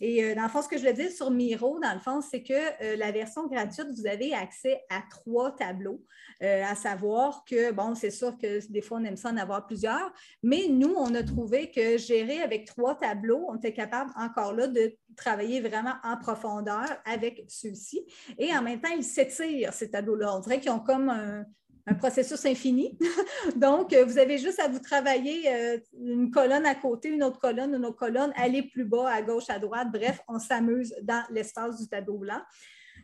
Et 0.00 0.24
euh, 0.24 0.34
dans 0.34 0.42
le 0.42 0.48
fond, 0.48 0.60
ce 0.60 0.68
que 0.68 0.78
je 0.78 0.84
veux 0.84 0.92
dire 0.92 1.12
sur 1.12 1.30
Miro, 1.30 1.78
dans 1.78 1.94
le 1.94 2.00
fond, 2.00 2.20
c'est 2.20 2.42
que 2.42 2.52
euh, 2.52 2.96
la 2.96 3.12
version 3.12 3.46
gratuite, 3.46 3.86
vous 3.96 4.04
avez 4.04 4.34
accès 4.34 4.82
à 4.90 5.00
trois 5.08 5.52
tableaux, 5.54 6.02
euh, 6.42 6.64
à 6.64 6.74
savoir 6.74 7.44
que, 7.44 7.70
bon, 7.70 7.94
c'est 7.94 8.10
sûr 8.10 8.36
que 8.36 8.68
des 8.68 8.80
fois, 8.80 8.98
on 9.00 9.04
aime 9.04 9.16
ça 9.16 9.30
en 9.30 9.36
avoir 9.36 9.64
plusieurs, 9.64 10.12
mais 10.42 10.66
nous, 10.68 10.92
on 10.96 11.14
a 11.14 11.22
trouvé 11.22 11.70
que 11.70 11.96
gérer 11.96 12.42
avec 12.42 12.64
trois 12.64 12.96
tableaux, 12.96 13.46
on 13.48 13.54
était 13.54 13.72
capable 13.72 14.10
encore 14.16 14.54
là 14.54 14.66
de 14.66 14.96
travailler 15.14 15.60
vraiment 15.60 15.94
en 16.02 16.16
profondeur 16.16 16.88
avec 17.04 17.44
ceux-ci. 17.46 18.04
Et 18.38 18.52
en 18.52 18.62
même 18.62 18.80
temps, 18.80 18.92
ils 18.96 19.04
s'étirent, 19.04 19.72
ces 19.72 19.88
tableaux-là. 19.88 20.34
On 20.34 20.40
dirait 20.40 20.58
qu'ils 20.58 20.72
ont 20.72 20.80
comme 20.80 21.10
un, 21.10 21.44
un 21.86 21.94
processus 21.94 22.44
infini. 22.44 22.98
Donc, 23.56 23.92
euh, 23.92 24.04
vous 24.04 24.18
avez 24.18 24.38
juste 24.38 24.60
à 24.60 24.68
vous 24.68 24.78
travailler 24.78 25.52
euh, 25.52 25.78
une 25.98 26.30
colonne 26.30 26.66
à 26.66 26.74
côté, 26.74 27.08
une 27.08 27.22
autre 27.22 27.40
colonne, 27.40 27.74
une 27.74 27.84
autre 27.84 27.96
colonne, 27.96 28.32
aller 28.36 28.62
plus 28.62 28.84
bas, 28.84 29.10
à 29.10 29.22
gauche, 29.22 29.48
à 29.48 29.58
droite. 29.58 29.88
Bref, 29.92 30.20
on 30.28 30.38
s'amuse 30.38 30.94
dans 31.02 31.24
l'espace 31.30 31.80
du 31.80 31.88
tableau 31.88 32.18
blanc. 32.18 32.40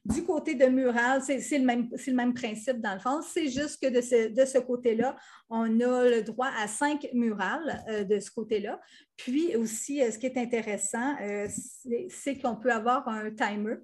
Du 0.05 0.23
côté 0.23 0.55
de 0.55 0.67
Mural, 0.67 1.23
c'est 1.23 1.59
le, 1.59 1.65
même, 2.15 2.35
principe 2.35 2.81
dans 2.81 2.95
le 2.95 3.01
fond. 3.01 3.21
C'est 3.21 3.49
juste 3.49 3.83
que 3.83 3.89
de 3.89 4.01
ce, 4.01 4.29
de 4.29 4.45
ce 4.45 4.59
côté-là, 4.59 5.17
on 5.51 5.81
a 5.81 6.09
le 6.09 6.23
droit 6.23 6.51
à 6.59 6.69
cinq 6.69 7.09
murales 7.13 7.85
euh, 7.89 8.05
de 8.05 8.21
ce 8.21 8.31
côté-là. 8.31 8.81
Puis 9.17 9.57
aussi, 9.57 10.01
ce 10.11 10.19
qui 10.19 10.27
est 10.27 10.39
intéressant, 10.39 11.17
c'est 12.09 12.39
qu'on 12.39 12.57
peut 12.57 12.73
avoir 12.73 13.09
un 13.09 13.31
timer. 13.31 13.75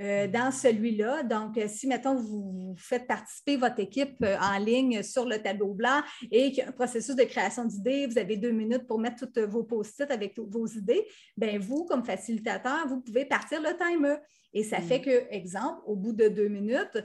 Euh, 0.00 0.26
dans 0.26 0.50
celui-là. 0.50 1.22
Donc, 1.22 1.56
euh, 1.58 1.68
si, 1.68 1.86
mettons, 1.86 2.14
vous, 2.14 2.74
faites 2.78 3.06
participer 3.06 3.56
votre 3.56 3.78
équipe 3.78 4.16
euh, 4.24 4.36
en 4.40 4.58
ligne 4.58 5.02
sur 5.02 5.26
le 5.26 5.38
tableau 5.38 5.74
blanc 5.74 6.00
et 6.30 6.50
qu'il 6.50 6.58
y 6.58 6.62
a 6.62 6.68
un 6.70 6.72
processus 6.72 7.14
de 7.14 7.24
création 7.24 7.66
d'idées, 7.66 8.06
vous 8.06 8.18
avez 8.18 8.36
deux 8.36 8.50
minutes 8.50 8.86
pour 8.88 8.98
mettre 8.98 9.26
toutes 9.26 9.38
vos 9.38 9.64
post-it 9.64 10.10
avec 10.10 10.36
vos 10.38 10.66
idées, 10.66 11.06
bien, 11.36 11.58
vous, 11.58 11.84
comme 11.84 12.04
facilitateur, 12.04 12.88
vous 12.88 13.00
pouvez 13.00 13.26
partir 13.26 13.60
le 13.60 13.76
timer. 13.76 14.16
Et 14.54 14.64
ça 14.64 14.80
fait 14.80 14.98
mm. 14.98 15.02
que, 15.02 15.34
exemple, 15.34 15.82
au 15.86 15.94
bout 15.94 16.14
de 16.14 16.28
deux 16.28 16.48
minutes, 16.48 16.98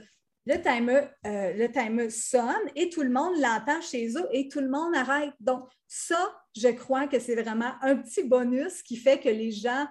le 0.48 0.62
timer, 0.62 1.02
euh, 1.26 1.52
le 1.52 1.70
timer 1.70 2.08
sonne 2.08 2.70
et 2.74 2.88
tout 2.88 3.02
le 3.02 3.10
monde 3.10 3.34
l'entend 3.38 3.82
chez 3.82 4.08
eux 4.16 4.26
et 4.32 4.48
tout 4.48 4.60
le 4.60 4.70
monde 4.70 4.96
arrête. 4.96 5.34
Donc, 5.40 5.68
ça, 5.86 6.18
je 6.56 6.68
crois 6.68 7.06
que 7.06 7.18
c'est 7.18 7.34
vraiment 7.34 7.72
un 7.82 7.96
petit 7.96 8.24
bonus 8.24 8.82
qui 8.82 8.96
fait 8.96 9.20
que 9.20 9.28
les 9.28 9.50
gens 9.50 9.86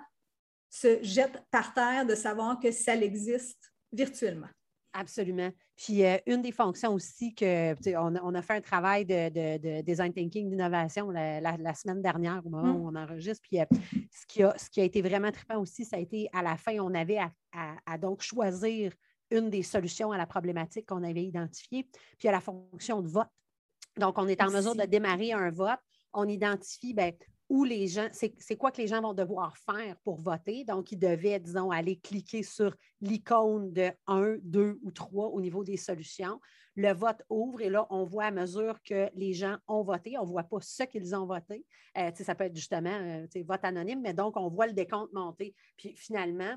se 0.69 1.01
jettent 1.01 1.43
par 1.51 1.73
terre 1.73 2.05
de 2.05 2.15
savoir 2.15 2.59
que 2.59 2.71
ça 2.71 2.95
existe 2.95 3.71
virtuellement. 3.91 4.47
Absolument. 4.93 5.51
Puis 5.75 6.03
euh, 6.03 6.17
une 6.25 6.41
des 6.41 6.51
fonctions 6.51 6.93
aussi 6.93 7.35
que 7.35 7.73
on, 7.97 8.15
on, 8.15 8.33
a 8.33 8.41
fait 8.41 8.55
un 8.55 8.61
travail 8.61 9.05
de, 9.05 9.81
design 9.81 10.11
thinking, 10.11 10.49
d'innovation 10.49 11.11
la, 11.11 11.73
semaine 11.75 12.01
dernière 12.01 12.43
au 12.45 12.49
moment 12.49 12.73
mm. 12.73 12.81
où 12.81 12.87
on 12.87 12.95
enregistre. 12.95 13.43
Puis 13.47 13.59
euh, 13.59 13.65
ce, 14.11 14.25
qui 14.27 14.41
a, 14.41 14.57
ce 14.57 14.69
qui 14.71 14.81
a 14.81 14.83
été 14.83 15.03
vraiment 15.03 15.31
trippant 15.31 15.59
aussi, 15.59 15.85
ça 15.85 15.97
a 15.97 15.99
été 15.99 16.29
à 16.33 16.41
la 16.41 16.57
fin, 16.57 16.79
on 16.79 16.95
avait 16.95 17.19
à, 17.53 17.97
donc 17.99 18.21
choisir 18.21 18.91
une 19.29 19.51
des 19.51 19.61
solutions 19.61 20.11
à 20.11 20.17
la 20.17 20.25
problématique 20.25 20.87
qu'on 20.87 21.03
avait 21.03 21.23
identifiée. 21.23 21.83
Puis 21.83 22.23
il 22.23 22.25
y 22.25 22.29
a 22.29 22.33
la 22.33 22.41
fonction 22.41 23.01
de 23.01 23.07
vote. 23.07 23.27
Donc, 23.97 24.17
on 24.17 24.27
est 24.27 24.41
en 24.41 24.49
mesure 24.49 24.75
de 24.75 24.83
démarrer 24.83 25.33
un 25.33 25.51
vote. 25.51 25.79
On 26.13 26.27
identifie 26.27 26.93
ben, 26.93 27.13
où 27.49 27.63
les 27.63 27.87
gens, 27.87 28.09
c'est 28.11 28.57
quoi 28.57 28.71
que 28.71 28.81
les 28.81 28.87
gens 28.87 29.01
vont 29.01 29.13
devoir 29.13 29.57
faire 29.57 29.95
pour 30.03 30.19
voter. 30.19 30.65
Donc, 30.65 30.91
ils 30.91 30.99
devaient, 30.99 31.39
disons, 31.39 31.71
aller 31.71 31.97
cliquer 31.97 32.43
sur 32.43 32.75
l'icône 32.99 33.71
de 33.71 33.89
1, 34.07 34.37
2 34.43 34.79
ou 34.83 34.91
3 34.91 35.27
au 35.27 35.39
niveau 35.39 35.63
des 35.63 35.77
solutions. 35.77 36.41
Le 36.75 36.91
vote 36.93 37.23
ouvre 37.29 37.61
et 37.61 37.69
là, 37.69 37.87
on 37.89 38.03
voit 38.03 38.25
à 38.25 38.31
mesure 38.31 38.77
que 38.83 39.09
les 39.15 39.33
gens 39.33 39.57
ont 39.67 39.81
voté, 39.81 40.17
on 40.17 40.25
ne 40.25 40.29
voit 40.29 40.43
pas 40.43 40.59
ce 40.61 40.83
qu'ils 40.83 41.15
ont 41.15 41.25
voté. 41.25 41.65
Euh, 41.97 42.11
ça 42.13 42.35
peut 42.35 42.43
être 42.43 42.55
justement 42.55 42.91
euh, 42.91 43.25
vote 43.45 43.63
anonyme, 43.63 44.01
mais 44.01 44.13
donc 44.13 44.37
on 44.37 44.49
voit 44.49 44.67
le 44.67 44.73
décompte 44.73 45.11
monter. 45.13 45.55
Puis 45.77 45.95
finalement, 45.95 46.55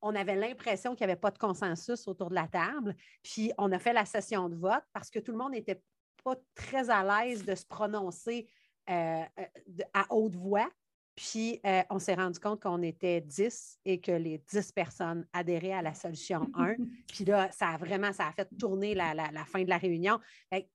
on 0.00 0.14
avait 0.14 0.36
l'impression 0.36 0.94
qu'il 0.94 1.06
n'y 1.06 1.12
avait 1.12 1.20
pas 1.20 1.30
de 1.30 1.38
consensus 1.38 2.06
autour 2.06 2.30
de 2.30 2.34
la 2.34 2.46
table. 2.46 2.94
Puis 3.22 3.52
on 3.58 3.72
a 3.72 3.78
fait 3.78 3.92
la 3.92 4.04
session 4.04 4.48
de 4.48 4.54
vote 4.54 4.84
parce 4.92 5.10
que 5.10 5.18
tout 5.18 5.32
le 5.32 5.38
monde 5.38 5.52
n'était 5.52 5.82
pas 6.24 6.36
très 6.54 6.90
à 6.90 7.02
l'aise 7.02 7.44
de 7.44 7.54
se 7.54 7.64
prononcer 7.66 8.48
euh, 8.88 9.22
euh, 9.38 9.84
à 9.94 10.06
haute 10.10 10.34
voix. 10.34 10.68
Puis, 11.14 11.60
euh, 11.66 11.82
on 11.90 11.98
s'est 11.98 12.14
rendu 12.14 12.38
compte 12.38 12.62
qu'on 12.62 12.80
était 12.80 13.20
10 13.20 13.80
et 13.84 14.00
que 14.00 14.12
les 14.12 14.38
10 14.52 14.70
personnes 14.70 15.26
adhéraient 15.32 15.72
à 15.72 15.82
la 15.82 15.92
solution 15.92 16.48
1. 16.54 16.76
Puis 17.08 17.24
là, 17.24 17.50
ça 17.50 17.70
a 17.70 17.76
vraiment, 17.76 18.12
ça 18.12 18.28
a 18.28 18.32
fait 18.32 18.48
tourner 18.56 18.94
la, 18.94 19.14
fin 19.46 19.64
de 19.64 19.68
la 19.68 19.78
réunion. 19.78 20.20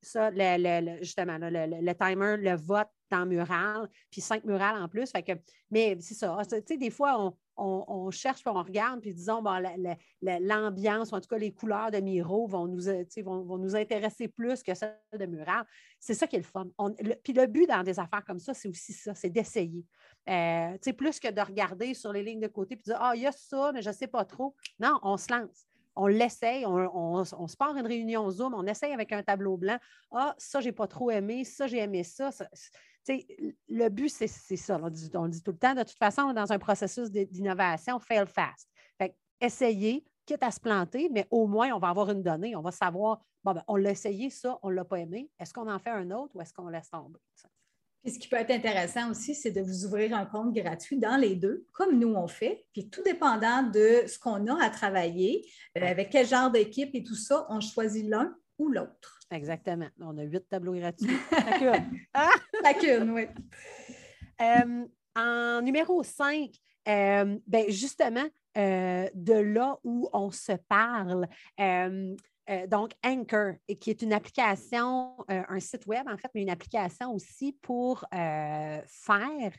ça, 0.02 0.32
justement, 1.02 1.38
le, 1.40 1.94
timer, 1.94 2.38
le 2.38 2.58
vote 2.58 2.90
dans 3.10 3.26
mural, 3.26 3.88
puis 4.12 4.22
cinq 4.22 4.44
murales 4.44 4.82
en 4.82 4.90
plus. 4.90 5.10
Fait 5.12 5.24
que, 5.24 5.32
mais 5.72 5.98
c'est 6.02 6.16
ça. 6.16 6.38
Tu 6.50 6.58
sais, 6.68 6.78
des 6.78 6.90
fois, 6.90 7.16
on, 7.20 7.34
on, 7.56 8.12
cherche, 8.12 8.42
on 8.46 8.62
regarde, 8.62 9.02
puis 9.02 9.14
disons, 9.14 9.42
bon, 9.42 9.62
l'ambiance, 10.22 11.12
ou 11.12 11.16
en 11.16 11.22
tout 11.22 11.28
cas 11.28 11.38
les 11.38 11.54
couleurs 11.54 11.92
de 11.92 12.00
Miro 12.00 12.48
vont 12.48 12.68
nous, 12.68 12.90
euh, 12.90 13.04
vont, 13.24 13.58
nous 13.58 13.76
intéresser 13.76 14.28
plus 14.28 14.64
que 14.64 14.74
celles 14.74 14.98
de 15.18 15.26
Mural. 15.26 15.66
C'est 16.00 16.14
ça 16.14 16.28
qui 16.28 16.36
est 16.36 16.40
le 16.40 16.46
fun. 16.46 16.68
puis 17.24 17.34
le 17.34 17.46
but 17.48 17.68
dans 17.68 17.84
des 17.84 18.00
affaires 18.00 18.24
comme 18.26 18.40
ça, 18.40 18.54
c'est 18.54 18.68
aussi 18.68 18.94
ça, 18.94 19.14
c'est 19.14 19.30
d'essayer. 19.30 19.86
Euh, 20.30 20.78
plus 20.98 21.20
que 21.20 21.30
de 21.30 21.42
regarder 21.42 21.94
sur 21.94 22.14
les 22.14 22.24
lignes 22.24 22.40
de 22.40 22.48
côté 22.48 22.76
puis 22.76 22.84
de 22.84 22.92
dire, 22.92 23.00
ah, 23.02 23.14
il 23.16 23.22
y 23.22 23.28
a 23.28 23.32
ça, 23.32 23.72
mais 23.74 23.82
je 23.82 23.90
ne 23.90 23.96
sais 23.96 24.08
pas 24.08 24.26
trop. 24.26 24.56
Non, 24.80 25.00
on 25.02 25.18
se 25.18 25.34
lance 25.34 25.68
on 25.96 26.08
l'essaye, 26.08 26.66
on, 26.66 27.24
se 27.24 27.56
part 27.56 27.76
une 27.78 27.86
réunion 27.86 28.30
Zoom, 28.32 28.54
on 28.56 28.66
essaye 28.66 28.94
avec 28.94 29.12
un 29.12 29.22
tableau 29.22 29.58
blanc. 29.58 29.78
Ah, 30.12 30.34
ça, 30.38 30.60
je 30.60 30.66
n'ai 30.66 30.72
pas 30.72 30.88
trop 30.88 31.12
aimé, 31.12 31.44
ça, 31.44 31.68
j'ai 31.68 31.78
aimé 31.78 32.04
ça 32.04 32.32
le 33.08 33.90
but, 33.90 34.10
c'est 34.10 34.28
ça. 34.28 34.80
On 34.82 34.90
dit, 34.90 35.10
on 35.14 35.28
dit, 35.28 35.42
tout 35.42 35.52
le 35.52 35.58
temps, 35.58 35.76
de 35.76 35.84
toute 35.84 35.98
façon, 35.98 36.34
dans 36.34 36.52
un 36.52 36.60
processus 36.60 37.12
d'innovation, 37.12 38.00
fail 38.00 38.26
fast. 38.28 38.70
Fait 38.98 39.16
essayez, 39.40 40.06
quitte 40.26 40.44
à 40.44 40.52
se 40.52 40.60
planter, 40.60 41.10
mais 41.12 41.28
au 41.30 41.48
moins, 41.48 41.72
on 41.74 41.80
va 41.80 41.90
avoir 41.90 42.10
une 42.12 42.24
donnée. 42.24 42.56
On 42.56 42.62
va 42.62 42.72
savoir, 42.72 43.22
bon, 43.44 43.54
ben, 43.54 43.64
on 43.68 43.76
l'a 43.76 43.92
essayé, 43.92 44.30
ça, 44.30 44.58
on 44.64 44.70
ne 44.70 44.76
l'a 44.76 44.86
pas 44.86 45.00
aimé. 45.00 45.30
Est-ce 45.40 45.54
qu'on 45.54 45.70
en 45.70 45.80
fait 45.80 45.90
un 45.90 46.12
autre 46.12 46.36
ou 46.36 46.42
est-ce 46.42 46.54
qu'on 46.54 46.70
laisse 46.70 46.90
tomber? 46.90 47.20
Puis 48.04 48.12
ce 48.12 48.20
qui 48.20 48.28
peut 48.28 48.36
être 48.36 48.52
intéressant 48.52 49.12
aussi, 49.12 49.34
c'est 49.34 49.52
de 49.52 49.62
vous 49.62 49.86
ouvrir 49.86 50.14
un 50.14 50.26
compte 50.26 50.54
gratuit 50.54 50.98
dans 50.98 51.16
les 51.16 51.36
deux, 51.36 51.66
comme 51.72 51.98
nous 51.98 52.14
on 52.14 52.28
fait. 52.28 52.66
Puis 52.74 52.90
tout 52.90 53.02
dépendant 53.02 53.64
de 53.64 54.04
ce 54.08 54.20
qu'on 54.20 54.46
a 54.48 54.62
à 54.62 54.70
travailler, 54.70 55.50
euh, 55.78 55.86
avec 55.86 56.10
quel 56.10 56.28
genre 56.28 56.52
d'équipe 56.52 56.94
et 56.94 57.04
tout 57.04 57.16
ça, 57.16 57.46
on 57.50 57.62
choisit 57.62 58.06
l'un 58.06 58.36
ou 58.58 58.70
l'autre. 58.70 59.20
Exactement. 59.32 59.88
On 60.00 60.18
a 60.18 60.24
huit 60.24 60.48
tableaux 60.48 60.74
gratuits. 60.74 61.18
Chacune. 62.64 63.12
oui. 63.12 63.28
Euh, 64.42 64.86
en 65.16 65.62
numéro 65.62 66.04
5, 66.04 66.50
euh, 66.88 67.38
ben 67.48 67.70
justement, 67.70 68.26
euh, 68.58 69.10
de 69.14 69.34
là 69.34 69.78
où 69.84 70.10
on 70.14 70.32
se 70.32 70.54
parle. 70.68 71.28
donc, 72.68 72.92
Anchor, 73.04 73.54
qui 73.80 73.90
est 73.90 74.02
une 74.02 74.14
application, 74.14 75.16
un 75.28 75.60
site 75.60 75.86
web 75.88 76.08
en 76.08 76.18
fait, 76.18 76.30
mais 76.36 76.42
une 76.42 76.50
application 76.50 77.14
aussi 77.14 77.54
pour 77.62 78.06
faire 78.12 79.54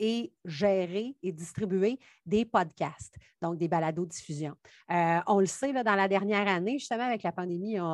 et 0.00 0.32
gérer 0.46 1.14
et 1.22 1.30
distribuer 1.30 1.98
des 2.24 2.44
podcasts, 2.44 3.14
donc 3.42 3.58
des 3.58 3.68
balados-diffusion. 3.68 4.54
Euh, 4.90 5.20
on 5.26 5.38
le 5.38 5.46
sait, 5.46 5.72
là, 5.72 5.84
dans 5.84 5.94
la 5.94 6.08
dernière 6.08 6.48
année, 6.48 6.78
justement, 6.78 7.04
avec 7.04 7.22
la 7.22 7.32
pandémie, 7.32 7.78
on, 7.78 7.86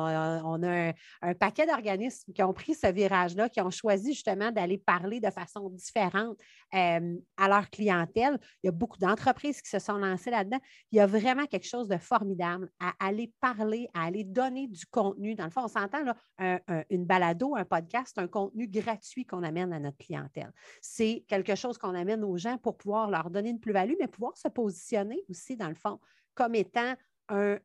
a 0.63 0.93
un, 1.21 1.33
paquet 1.35 1.67
d'organismes 1.67 2.31
qui 2.33 2.41
ont 2.41 2.53
pris 2.53 2.73
ce 2.73 2.87
virage-là, 2.87 3.49
qui 3.49 3.59
ont 3.61 3.69
choisi 3.69 4.13
justement 4.13 4.51
d'aller 4.51 4.77
parler 4.77 5.19
de 5.19 5.29
façon 5.29 5.69
différente 5.69 6.37
euh, 6.75 7.17
à 7.37 7.47
leur 7.47 7.69
clientèle. 7.69 8.37
Il 8.63 8.67
y 8.67 8.69
a 8.69 8.71
beaucoup 8.71 8.97
d'entreprises 8.97 9.61
qui 9.61 9.69
se 9.69 9.79
sont 9.79 9.97
lancées 9.97 10.31
là-dedans. 10.31 10.59
Il 10.91 10.97
y 10.97 10.99
a 10.99 11.07
vraiment 11.07 11.45
quelque 11.45 11.67
chose 11.67 11.87
de 11.87 11.97
formidable 11.97 12.69
à 12.79 12.93
aller 12.99 13.31
parler, 13.39 13.87
à 13.93 14.05
aller 14.05 14.23
donner 14.23 14.67
du 14.67 14.85
contenu. 14.85 15.35
Dans 15.35 15.45
le 15.45 15.51
fond, 15.51 15.63
on 15.63 15.67
s'entend, 15.67 16.03
là, 16.03 16.59
une 16.89 17.05
balado, 17.05 17.55
un 17.55 17.65
podcast, 17.65 18.17
un 18.17 18.27
contenu 18.27 18.67
gratuit 18.67 19.25
qu'on 19.25 19.43
amène 19.43 19.73
à 19.73 19.79
notre 19.79 19.97
clientèle. 19.97 20.51
C'est 20.81 21.23
quelque 21.27 21.55
chose 21.55 21.77
qu'on 21.77 21.95
amène 21.95 22.23
aux 22.23 22.37
gens 22.37 22.57
pour 22.57 22.77
pouvoir 22.77 23.09
leur 23.09 23.29
donner 23.29 23.49
une 23.49 23.59
plus-value, 23.59 23.95
mais 23.99 24.07
pouvoir 24.07 24.37
se 24.37 24.47
positionner 24.47 25.23
aussi, 25.29 25.55
dans 25.55 25.69
le 25.69 25.75
fond, 25.75 25.99
comme 26.35 26.55
étant 26.55 26.95
un, 27.29 27.57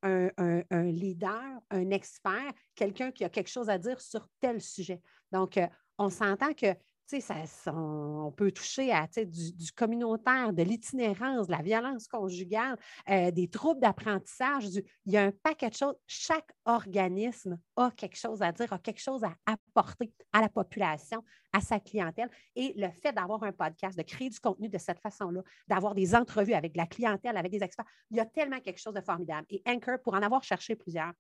leader, 0.71 1.61
un 1.71 1.91
expert, 1.91 2.53
quelqu'un 2.75 3.11
qui 3.11 3.25
a 3.25 3.29
quelque 3.29 3.51
chose 3.51 3.71
à 3.71 3.79
dire 3.79 4.01
sur 4.01 4.29
tel 4.41 4.61
sujet. 4.61 5.01
Donc, 5.31 5.57
euh, 5.57 5.67
on 5.99 6.09
s'entend 6.09 6.53
que 6.53 6.75
ça, 7.07 7.35
on 7.73 8.33
peut 8.33 8.51
toucher 8.53 8.93
à 8.93 9.07
du, 9.07 9.73
communautaire, 9.73 10.53
de 10.53 10.63
l'itinérance, 10.63 11.47
de 11.47 11.53
la 11.53 11.63
violence 11.63 12.09
conjugale, 12.09 12.79
euh, 13.09 13.31
des 13.31 13.49
troubles 13.49 13.81
d'apprentissage. 13.81 14.65
Il 15.07 15.13
y 15.13 15.17
a 15.17 15.25
un 15.25 15.31
paquet 15.31 15.69
de 15.69 15.75
choses. 15.75 15.95
Chaque 16.07 16.51
organisme 16.65 17.59
a 17.77 17.91
quelque 17.91 18.17
chose 18.17 18.43
à 18.43 18.53
dire, 18.53 18.73
a 18.73 18.79
quelque 18.79 19.01
chose 19.01 19.23
à 19.25 19.35
apporter 19.47 20.13
à 20.33 20.41
la 20.41 20.49
population, 20.49 21.23
à 21.53 21.61
sa 21.61 21.81
clientèle. 21.81 22.31
Et 22.57 22.73
le 22.77 22.91
fait 22.91 23.13
d'avoir 23.13 23.43
un 23.43 23.53
podcast, 23.53 23.97
de 23.97 24.03
créer 24.03 24.31
du 24.31 24.41
contenu 24.41 24.69
de 24.69 24.79
cette 24.79 25.01
façon-là, 25.01 25.43
d'avoir 25.69 25.95
des 25.95 26.15
entrevues 26.15 26.55
avec 26.55 26.77
la 26.77 26.87
clientèle, 26.87 27.37
avec 27.37 27.53
des 27.53 27.63
experts, 27.63 27.87
il 28.11 28.17
y 28.17 28.21
a 28.21 28.27
tellement 28.27 28.61
quelque 28.61 28.81
chose 28.81 28.95
de 28.95 29.01
formidable. 29.01 29.47
Et 29.51 29.63
Anchor, 29.67 29.99
pour 30.03 30.15
en 30.15 30.23
avoir 30.23 30.43
cherché 30.43 30.77
plusieurs, 30.77 31.13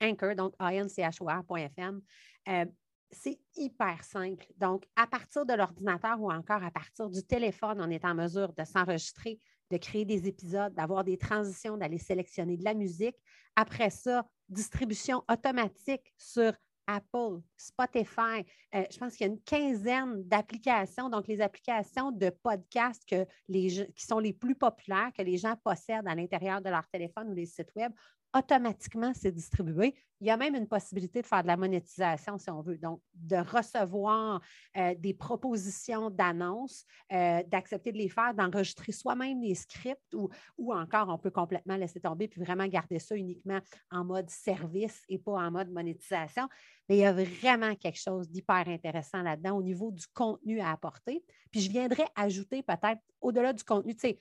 Anchor, 0.00 0.34
donc 0.34 0.54
inchor.fm, 0.58 2.00
euh, 2.48 2.64
c'est 3.10 3.38
hyper 3.56 4.04
simple. 4.04 4.46
Donc, 4.58 4.86
à 4.96 5.06
partir 5.06 5.46
de 5.46 5.54
l'ordinateur 5.54 6.20
ou 6.20 6.30
encore 6.30 6.62
à 6.62 6.70
partir 6.70 7.08
du 7.08 7.22
téléphone, 7.22 7.80
on 7.80 7.90
est 7.90 8.04
en 8.04 8.14
mesure 8.14 8.52
de 8.52 8.64
s'enregistrer, 8.64 9.38
de 9.70 9.76
créer 9.76 10.04
des 10.04 10.26
épisodes, 10.28 10.74
d'avoir 10.74 11.04
des 11.04 11.18
transitions, 11.18 11.76
d'aller 11.76 11.98
sélectionner 11.98 12.56
de 12.56 12.64
la 12.64 12.74
musique. 12.74 13.16
Après 13.56 13.90
ça, 13.90 14.26
distribution 14.48 15.22
automatique 15.28 16.12
sur 16.16 16.52
Apple, 16.88 17.42
Spotify. 17.56 18.44
Euh, 18.74 18.84
je 18.90 18.98
pense 18.98 19.14
qu'il 19.14 19.26
y 19.26 19.30
a 19.30 19.32
une 19.32 19.42
quinzaine 19.42 20.22
d'applications, 20.26 21.10
donc 21.10 21.28
les 21.28 21.40
applications 21.40 22.10
de 22.10 22.30
podcast 22.30 23.04
les, 23.48 23.92
qui 23.94 24.06
sont 24.06 24.18
les 24.18 24.32
plus 24.32 24.54
populaires, 24.54 25.12
que 25.16 25.22
les 25.22 25.36
gens 25.36 25.54
possèdent 25.62 26.08
à 26.08 26.14
l'intérieur 26.14 26.62
de 26.62 26.70
leur 26.70 26.88
téléphone 26.88 27.28
ou 27.28 27.34
des 27.34 27.44
sites 27.44 27.70
web 27.76 27.92
automatiquement, 28.36 29.12
c'est 29.14 29.32
distribué. 29.32 29.94
Il 30.20 30.26
y 30.26 30.30
a 30.30 30.36
même 30.36 30.54
une 30.54 30.66
possibilité 30.66 31.22
de 31.22 31.26
faire 31.26 31.42
de 31.42 31.46
la 31.46 31.56
monétisation 31.56 32.38
si 32.38 32.50
on 32.50 32.60
veut. 32.60 32.76
Donc, 32.76 33.00
de 33.14 33.36
recevoir 33.36 34.40
euh, 34.76 34.94
des 34.98 35.14
propositions 35.14 36.10
d'annonces, 36.10 36.84
euh, 37.12 37.42
d'accepter 37.44 37.92
de 37.92 37.98
les 37.98 38.08
faire, 38.08 38.34
d'enregistrer 38.34 38.92
soi-même 38.92 39.40
les 39.40 39.54
scripts 39.54 40.14
ou, 40.14 40.28
ou 40.56 40.74
encore 40.74 41.08
on 41.08 41.18
peut 41.18 41.30
complètement 41.30 41.76
laisser 41.76 42.00
tomber 42.00 42.26
puis 42.26 42.42
vraiment 42.42 42.66
garder 42.66 42.98
ça 42.98 43.14
uniquement 43.14 43.60
en 43.90 44.04
mode 44.04 44.28
service 44.28 45.02
et 45.08 45.18
pas 45.18 45.32
en 45.32 45.50
mode 45.50 45.70
monétisation. 45.70 46.48
Mais 46.88 46.96
il 46.96 47.00
y 47.00 47.06
a 47.06 47.12
vraiment 47.12 47.74
quelque 47.76 48.00
chose 48.00 48.28
d'hyper 48.28 48.66
intéressant 48.66 49.22
là-dedans 49.22 49.56
au 49.56 49.62
niveau 49.62 49.92
du 49.92 50.06
contenu 50.08 50.60
à 50.60 50.72
apporter. 50.72 51.24
Puis 51.52 51.60
je 51.60 51.70
viendrais 51.70 52.06
ajouter 52.16 52.62
peut-être 52.62 53.00
au-delà 53.20 53.52
du 53.52 53.62
contenu, 53.62 53.94
tu 53.94 54.00
sais, 54.00 54.20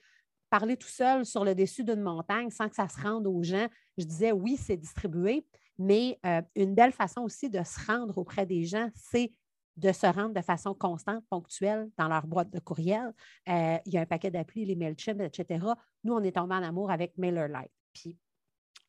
parler 0.49 0.77
tout 0.77 0.87
seul 0.87 1.25
sur 1.25 1.43
le 1.43 1.55
dessus 1.55 1.83
d'une 1.83 2.01
montagne 2.01 2.49
sans 2.49 2.69
que 2.69 2.75
ça 2.75 2.87
se 2.87 2.99
rende 3.01 3.27
aux 3.27 3.43
gens. 3.43 3.67
Je 3.97 4.05
disais 4.05 4.31
oui, 4.31 4.57
c'est 4.57 4.77
distribué, 4.77 5.45
mais 5.77 6.19
euh, 6.25 6.41
une 6.55 6.75
belle 6.75 6.91
façon 6.91 7.21
aussi 7.21 7.49
de 7.49 7.63
se 7.63 7.85
rendre 7.85 8.17
auprès 8.17 8.45
des 8.45 8.65
gens, 8.65 8.89
c'est 8.95 9.31
de 9.77 9.91
se 9.91 10.07
rendre 10.07 10.33
de 10.33 10.41
façon 10.41 10.73
constante, 10.73 11.23
ponctuelle 11.29 11.89
dans 11.97 12.07
leur 12.07 12.25
boîte 12.25 12.49
de 12.49 12.59
courriel. 12.59 13.13
Euh, 13.47 13.77
il 13.85 13.93
y 13.93 13.97
a 13.97 14.01
un 14.01 14.05
paquet 14.05 14.31
d'applis, 14.31 14.65
les 14.65 14.75
MailChimp, 14.75 15.21
etc. 15.21 15.65
Nous, 16.03 16.13
on 16.13 16.23
est 16.23 16.35
tombé 16.35 16.55
en 16.55 16.63
amour 16.63 16.89
avec 16.89 17.15
MailerLite. 17.17 17.71
Puis, 17.93 18.17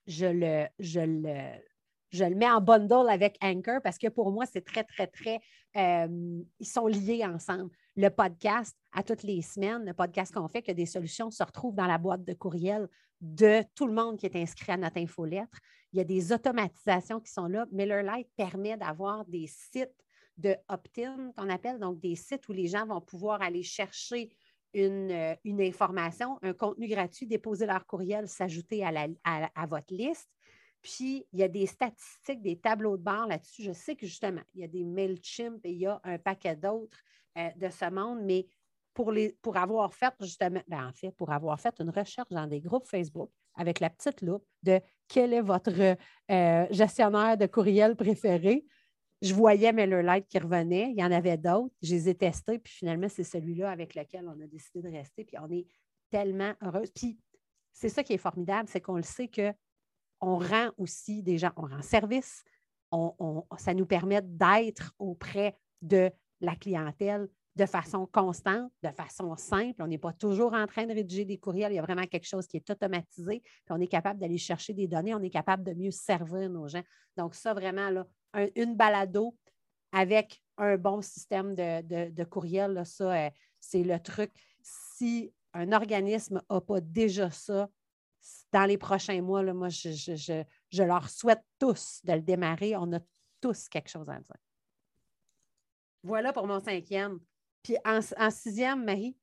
je 0.07 0.27
le, 0.27 0.66
je 0.79 1.01
le, 1.01 1.59
je 2.11 2.25
le 2.25 2.35
mets 2.35 2.51
en 2.51 2.62
bundle 2.62 3.09
avec 3.11 3.37
Anchor 3.42 3.81
parce 3.83 3.99
que 3.99 4.09
pour 4.09 4.33
moi, 4.33 4.47
c'est 4.47 4.64
très, 4.64 4.85
très, 4.85 5.07
très. 5.07 5.40
Euh, 5.77 6.42
ils 6.59 6.66
sont 6.66 6.87
liés 6.87 7.25
ensemble. 7.25 7.71
Le 7.97 8.09
podcast, 8.09 8.75
à 8.92 9.03
toutes 9.03 9.23
les 9.23 9.42
semaines, 9.42 9.85
le 9.85 9.92
podcast 9.92 10.33
qu'on 10.33 10.49
fait, 10.49 10.62
que 10.62 10.73
des 10.73 10.87
solutions 10.87 11.31
se 11.31 11.42
retrouvent 11.42 11.75
dans 11.75 11.87
la 11.87 11.99
boîte 11.99 12.25
de 12.25 12.33
courriel 12.33 12.88
de 13.20 13.62
tout 13.74 13.87
le 13.87 13.92
monde 13.92 14.16
qui 14.16 14.26
est 14.26 14.37
inscrit 14.37 14.72
à 14.72 14.76
notre 14.76 14.98
infolettre. 14.98 15.59
Il 15.92 15.98
y 15.98 16.00
a 16.00 16.04
des 16.04 16.33
automatisations 16.33 17.20
qui 17.20 17.33
sont 17.33 17.46
là. 17.46 17.66
MillerLite 17.72 18.28
permet 18.37 18.76
d'avoir 18.76 19.24
des 19.24 19.46
sites 19.46 20.04
de 20.37 20.54
opt-in 20.68 21.33
qu'on 21.37 21.48
appelle, 21.48 21.78
donc 21.81 21.98
des 21.98 22.14
sites 22.14 22.48
où 22.48 22.52
les 22.52 22.68
gens 22.68 22.87
vont 22.87 23.00
pouvoir 23.00 23.42
aller 23.42 23.62
chercher 23.64 24.31
une, 24.72 25.11
euh, 25.11 25.35
information, 25.44 26.38
un 26.42 26.52
contenu 26.52 26.87
gratuit, 26.87 27.26
déposer 27.26 27.66
leur 27.66 27.87
courriel, 27.87 28.28
s'ajouter 28.28 28.85
à 28.85 29.66
votre 29.66 29.92
liste 29.92 30.28
puis, 30.83 31.26
il 31.33 31.40
y 31.40 31.42
a 31.42 31.48
des 31.48 31.66
statistiques, 31.66 32.42
des 32.42 32.59
tableaux 32.59 32.96
de 32.96 33.02
bord 33.02 33.26
là-dessus. 33.26 33.62
Je 33.62 33.72
sais 33.72 33.96
que 33.96 34.07
justement, 34.07 34.42
il 34.54 34.61
y 34.61 34.64
a 34.64 34.68
des 34.68 34.85
MailChimp 34.85 35.64
et 35.64 35.72
il 35.72 35.78
y 35.78 35.87
a 35.87 36.00
un 36.04 36.18
paquet 36.18 36.57
d'autres 36.57 36.98
euh, 37.37 37.50
de 37.57 37.68
ce 37.68 37.90
monde, 37.90 38.20
mais 38.22 38.46
pour, 38.98 39.12
les, 39.12 39.38
pour 39.42 39.56
avoir 39.56 39.94
fait 39.94 40.12
justement, 40.20 40.61
ben, 40.66 40.88
en 40.88 40.92
fait, 40.92 41.12
pour 41.12 41.30
avoir 41.30 41.61
fait 41.61 41.72
une 41.78 41.90
recherche 41.90 42.30
dans 42.30 42.48
des 42.48 42.61
groupes 42.61 42.84
Facebook 42.84 43.30
avec 43.54 43.78
la 43.78 43.90
petite 43.90 44.22
loupe 44.22 44.44
de 44.64 44.80
quel 45.06 45.32
est 45.34 45.40
votre 45.40 45.70
euh, 46.32 46.66
gestionnaire 46.72 47.37
de 47.37 47.46
courriel 47.46 47.94
préféré, 47.94 48.66
je 49.22 49.32
voyais 49.32 49.72
MailerLite 49.72 50.26
qui 50.26 50.40
revenait. 50.40 50.90
Il 50.90 50.98
y 50.98 51.04
en 51.04 51.12
avait 51.12 51.37
d'autres. 51.37 51.72
Je 51.80 51.94
les 51.94 52.08
ai 52.08 52.16
testés, 52.16 52.58
puis 52.58 52.72
finalement, 52.72 53.08
c'est 53.08 53.22
celui-là 53.22 53.70
avec 53.70 53.94
lequel 53.94 54.26
on 54.26 54.40
a 54.40 54.48
décidé 54.48 54.82
de 54.82 54.92
rester. 54.92 55.22
Puis 55.22 55.37
on 55.40 55.48
est 55.52 55.68
tellement 56.11 56.54
heureuse. 56.61 56.90
Puis 56.90 57.20
c'est 57.72 57.90
ça 57.90 58.02
qui 58.02 58.14
est 58.14 58.18
formidable, 58.18 58.68
c'est 58.68 58.80
qu'on 58.80 58.96
le 58.96 59.04
sait 59.04 59.28
que 59.28 59.52
on 60.20 60.38
rend 60.38 60.70
aussi 60.76 61.22
des 61.22 61.38
gens, 61.38 61.52
on 61.56 61.68
rend 61.68 61.82
service, 61.82 62.42
ça 63.58 63.74
nous 63.74 63.87
permet 63.87 64.22
d'être 64.22 64.92
auprès 64.98 65.56
de 65.82 66.11
la 66.40 66.56
clientèle 66.56 67.28
de 67.59 67.66
façon 67.66 68.07
constante, 68.07 68.71
de 68.85 68.90
façon 68.90 69.37
simple. 69.37 69.83
On 69.83 69.88
n'est 69.88 69.99
pas 69.99 70.12
toujours 70.12 70.55
en 70.55 70.66
train 70.66 70.87
de 70.87 70.94
rédiger 70.94 71.25
des 71.25 71.38
courriels. 71.38 71.73
Il 71.73 71.75
y 71.75 71.79
a 71.81 71.83
vraiment 71.83 72.07
quelque 72.07 72.27
chose 72.27 72.47
qui 72.47 72.57
est 72.57 72.71
automatisé. 72.71 73.42
On 73.68 73.81
est 73.81 73.88
capable 73.88 74.21
d'aller 74.21 74.38
chercher 74.38 74.73
des 74.75 74.87
données. 74.87 75.12
On 75.12 75.23
est 75.23 75.31
capable 75.31 75.64
de 75.64 75.75
mieux 75.75 75.90
servir 75.90 76.49
nos 76.49 76.68
gens. 76.68 76.85
Donc, 77.16 77.35
ça, 77.35 77.55
vraiment, 77.55 77.90
là, 77.90 78.07
une 78.55 78.77
balado 78.77 79.37
avec 79.90 80.40
un 80.57 80.77
bon 80.77 81.03
système 81.03 81.57
de, 81.57 82.25
courriel, 82.25 82.87
ça, 82.87 83.27
euh, 83.27 83.31
c'est 83.59 83.83
le 83.83 83.99
truc. 83.99 84.31
Si 84.62 85.33
un 85.53 85.73
organisme 85.73 86.40
n'a 86.49 86.61
pas 86.61 86.81
déjà 86.81 87.31
ça, 87.31 87.68
dans 88.53 88.66
les 88.66 88.79
prochains 88.79 89.21
mois, 89.21 89.42
moi, 89.53 89.68
je, 89.68 90.44
leur 90.85 91.11
souhaite 91.11 91.42
tous 91.59 92.01
de 92.05 92.12
le 92.12 92.23
démarrer. 92.23 92.77
On 92.77 92.92
a 92.92 93.01
tous 93.40 93.68
quelque 93.68 93.88
chose 93.88 94.09
à 94.09 94.21
dire. 94.21 94.37
Voilà 96.05 96.33
pour 96.33 96.47
mon 96.47 96.61
cinquième. 96.61 97.18
Puis 97.62 97.77
en, 97.85 98.31
sixième, 98.31 98.85
Marie? 98.85 99.16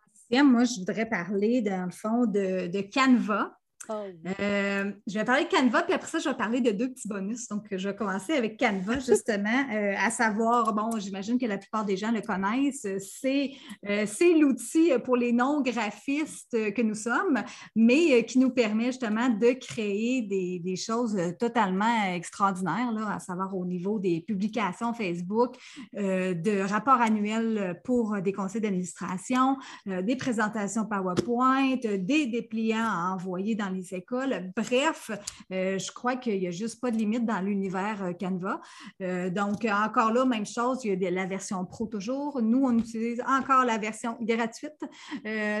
En 0.00 0.10
sixième, 0.12 0.50
moi, 0.50 0.64
je 0.64 0.78
voudrais 0.78 1.08
parler, 1.08 1.62
dans 1.62 1.84
le 1.84 1.90
fond, 1.90 2.26
de, 2.26 2.66
de 2.66 2.80
Canva. 2.92 3.59
Oh, 3.88 3.94
euh, 4.40 4.92
je 5.06 5.18
vais 5.18 5.24
parler 5.24 5.44
de 5.44 5.48
Canva, 5.48 5.82
puis 5.82 5.94
après 5.94 6.08
ça, 6.08 6.18
je 6.18 6.28
vais 6.28 6.36
parler 6.36 6.60
de 6.60 6.70
deux 6.70 6.90
petits 6.90 7.08
bonus. 7.08 7.48
Donc, 7.48 7.66
je 7.70 7.88
vais 7.88 7.96
commencer 7.96 8.34
avec 8.34 8.58
Canva, 8.58 8.98
justement, 9.06 9.64
euh, 9.72 9.94
à 9.98 10.10
savoir, 10.10 10.72
bon, 10.74 10.98
j'imagine 10.98 11.38
que 11.38 11.46
la 11.46 11.56
plupart 11.56 11.84
des 11.84 11.96
gens 11.96 12.12
le 12.12 12.20
connaissent, 12.20 12.86
c'est, 12.98 13.52
euh, 13.88 14.06
l'outil 14.38 14.92
pour 15.04 15.16
les 15.16 15.32
non-graphistes 15.32 16.72
que 16.72 16.82
nous 16.82 16.94
sommes, 16.94 17.42
mais 17.74 18.24
qui 18.26 18.38
nous 18.38 18.50
permet 18.50 18.86
justement 18.86 19.28
de 19.28 19.52
créer 19.52 20.22
des, 20.22 20.76
choses 20.76 21.16
totalement 21.38 22.14
extraordinaires, 22.14 22.92
là, 22.92 23.14
à 23.14 23.18
savoir 23.18 23.56
au 23.56 23.64
niveau 23.64 23.98
des 23.98 24.20
publications 24.20 24.94
Facebook, 24.94 25.56
de 25.92 26.60
rapports 26.62 27.00
annuels 27.00 27.80
pour 27.84 28.20
des 28.22 28.32
conseils 28.32 28.60
d'administration, 28.60 29.56
des 29.86 30.16
présentations 30.16 30.86
PowerPoint, 30.86 31.76
des 31.76 32.26
dépliants 32.26 32.88
à 32.88 33.12
envoyer 33.14 33.54
dans 33.54 33.69
les 33.70 33.94
écoles. 33.94 34.52
Bref, 34.56 35.10
euh, 35.52 35.78
je 35.78 35.92
crois 35.92 36.16
qu'il 36.16 36.38
n'y 36.38 36.46
a 36.46 36.50
juste 36.50 36.80
pas 36.80 36.90
de 36.90 36.96
limite 36.96 37.24
dans 37.24 37.40
l'univers 37.40 38.02
euh, 38.02 38.12
Canva. 38.12 38.60
Euh, 39.00 39.30
donc, 39.30 39.64
encore 39.64 40.12
là, 40.12 40.24
même 40.24 40.46
chose, 40.46 40.84
il 40.84 41.00
y 41.02 41.06
a 41.06 41.10
la 41.10 41.26
version 41.26 41.64
pro 41.64 41.86
toujours. 41.86 42.40
Nous, 42.42 42.64
on 42.64 42.76
utilise 42.78 43.22
encore 43.26 43.64
la 43.64 43.78
version 43.78 44.16
gratuite. 44.20 44.80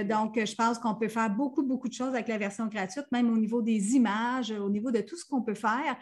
donc, 0.08 0.38
je 0.38 0.54
pense 0.54 0.78
qu'on 0.78 0.94
peut 0.94 1.08
faire 1.08 1.30
beaucoup, 1.30 1.62
beaucoup 1.62 1.88
de 1.88 1.94
choses 1.94 2.08
avec 2.08 2.28
la 2.28 2.38
version 2.38 2.66
gratuite, 2.66 3.06
même 3.12 3.30
au 3.30 3.36
niveau 3.36 3.62
des 3.62 3.94
images, 3.94 4.50
au 4.50 4.68
niveau 4.68 4.90
de 4.90 5.00
tout 5.00 5.16
ce 5.16 5.24
qu'on 5.24 5.42
peut 5.42 5.54
faire. 5.54 5.96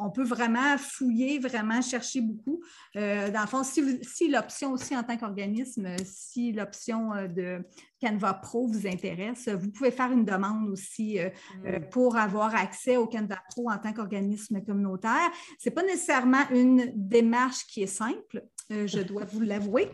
on 0.00 0.10
peut 0.10 0.24
vraiment 0.24 0.76
fouiller, 0.78 1.38
vraiment 1.38 1.80
chercher 1.82 2.20
beaucoup. 2.20 2.62
dans 2.94 3.40
le 3.40 3.46
fond, 3.46 3.62
si, 3.62 4.00
si 4.02 4.28
l'option 4.28 4.72
aussi 4.72 4.96
en 4.96 5.02
tant 5.02 5.16
qu'organisme, 5.16 5.96
si 6.04 6.52
l'option 6.52 7.10
de 7.28 7.64
Canva 8.04 8.34
Pro 8.34 8.66
vous 8.66 8.86
intéresse, 8.86 9.48
vous 9.48 9.70
pouvez 9.70 9.90
faire 9.90 10.12
une 10.12 10.24
demande 10.24 10.68
aussi 10.68 11.18
euh, 11.18 11.30
euh, 11.64 11.78
mm. 11.78 11.88
pour 11.88 12.16
avoir 12.16 12.54
accès 12.54 12.96
au 12.96 13.06
Canva 13.06 13.38
Pro 13.48 13.70
en 13.70 13.78
tant 13.78 13.92
qu'organisme 13.92 14.62
communautaire. 14.62 15.30
Ce 15.58 15.68
n'est 15.68 15.74
pas 15.74 15.82
nécessairement 15.82 16.46
une 16.50 16.92
démarche 16.94 17.66
qui 17.66 17.82
est 17.82 17.86
simple. 17.86 18.44
Euh, 18.72 18.86
je 18.86 19.00
dois 19.00 19.24
vous 19.24 19.40
l'avouer. 19.40 19.90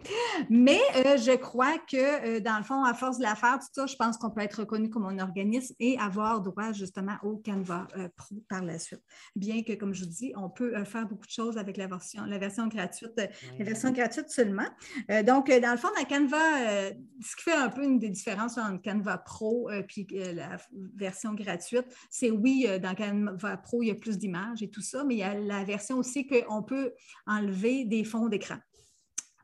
Mais 0.49 0.81
euh, 0.97 1.17
je 1.17 1.37
crois 1.37 1.79
que, 1.79 2.37
euh, 2.37 2.41
dans 2.41 2.57
le 2.57 2.63
fond, 2.63 2.85
à 2.85 2.95
force 2.95 3.19
de 3.19 3.25
la 3.25 3.35
faire, 3.35 3.59
tout 3.59 3.67
ça, 3.73 3.87
je 3.87 3.97
pense 3.97 4.17
qu'on 4.17 4.31
peut 4.31 4.43
être 4.43 4.61
reconnu 4.61 4.91
comme 4.91 5.07
un 5.07 5.19
organisme 5.19 5.75
et 5.81 5.99
avoir 5.99 6.41
droit 6.41 6.73
justement 6.73 7.17
au 7.25 7.37
Canva 7.39 7.89
Pro 8.17 8.37
par 8.49 8.63
la 8.63 8.79
suite. 8.79 9.03
Bien 9.35 9.63
que, 9.63 9.73
comme 9.73 9.93
je 9.93 10.05
vous 10.05 10.11
dis, 10.11 10.33
on 10.37 10.49
peut 10.49 10.85
faire 10.85 11.07
beaucoup 11.07 11.27
de 11.27 11.33
choses 11.33 11.59
avec 11.59 11.77
la 11.77 11.89
version, 11.89 12.25
la 12.25 12.39
version 12.39 12.69
gratuite, 12.69 13.13
la 13.17 13.65
version 13.65 13.91
gratuite 13.91 14.31
seulement. 14.31 14.69
donc, 15.27 15.51
dans 15.51 15.73
le 15.73 15.77
fond, 15.77 15.89
dans 15.97 16.05
Canva, 16.05 16.39
ce 17.21 17.37
qui 17.37 17.43
fait 17.43 17.53
un 17.53 17.69
peu 17.69 17.83
une 17.83 17.99
des 17.99 18.09
différences 18.09 18.57
entre 18.59 18.81
Canva 18.83 19.19
Pro 19.19 19.71
et 19.71 19.85
la 20.33 20.57
version 20.97 21.35
gratuite, 21.35 21.87
c'est 22.09 22.31
oui, 22.31 22.67
dans 22.81 22.95
Canva 22.95 23.57
Pro, 23.57 23.83
il 23.83 23.89
y 23.89 23.91
a 23.91 23.95
plus 23.95 24.19
d'images 24.19 24.63
et 24.63 24.71
tout 24.71 24.83
ça, 24.83 25.05
mais 25.05 25.15
il 25.15 25.19
y 25.19 25.23
a 25.23 25.35
la 25.35 25.65
version 25.65 25.99
aussi 25.99 26.27
qu'on 26.27 26.63
peut 26.63 26.93
enlever 27.27 27.85
des 27.85 28.05
fonds 28.05 28.29
d'écran. 28.29 28.60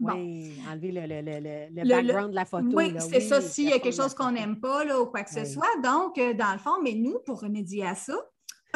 Oui, 0.00 0.52
enlever 0.70 0.92
le, 0.92 1.84
background 1.88 2.30
de 2.30 2.34
la 2.34 2.44
photo. 2.44 2.68
Oui, 2.72 2.94
c'est 2.98 3.20
ça, 3.20 3.40
s'il 3.40 3.68
y 3.68 3.72
a 3.72 3.78
quelque 3.78 3.96
chose 3.96 4.14
qu'on 4.14 4.32
n'aime 4.32 4.60
pas 4.60 4.84
là, 4.84 5.00
ou 5.00 5.06
quoi 5.06 5.22
que 5.22 5.30
ce 5.30 5.44
soit. 5.44 5.68
Donc, 5.82 6.18
euh, 6.18 6.34
dans 6.34 6.52
le 6.52 6.58
fond, 6.58 6.82
mais 6.82 6.94
nous, 6.94 7.18
pour 7.24 7.40
remédier 7.40 7.86
à 7.86 7.94
ça, 7.94 8.14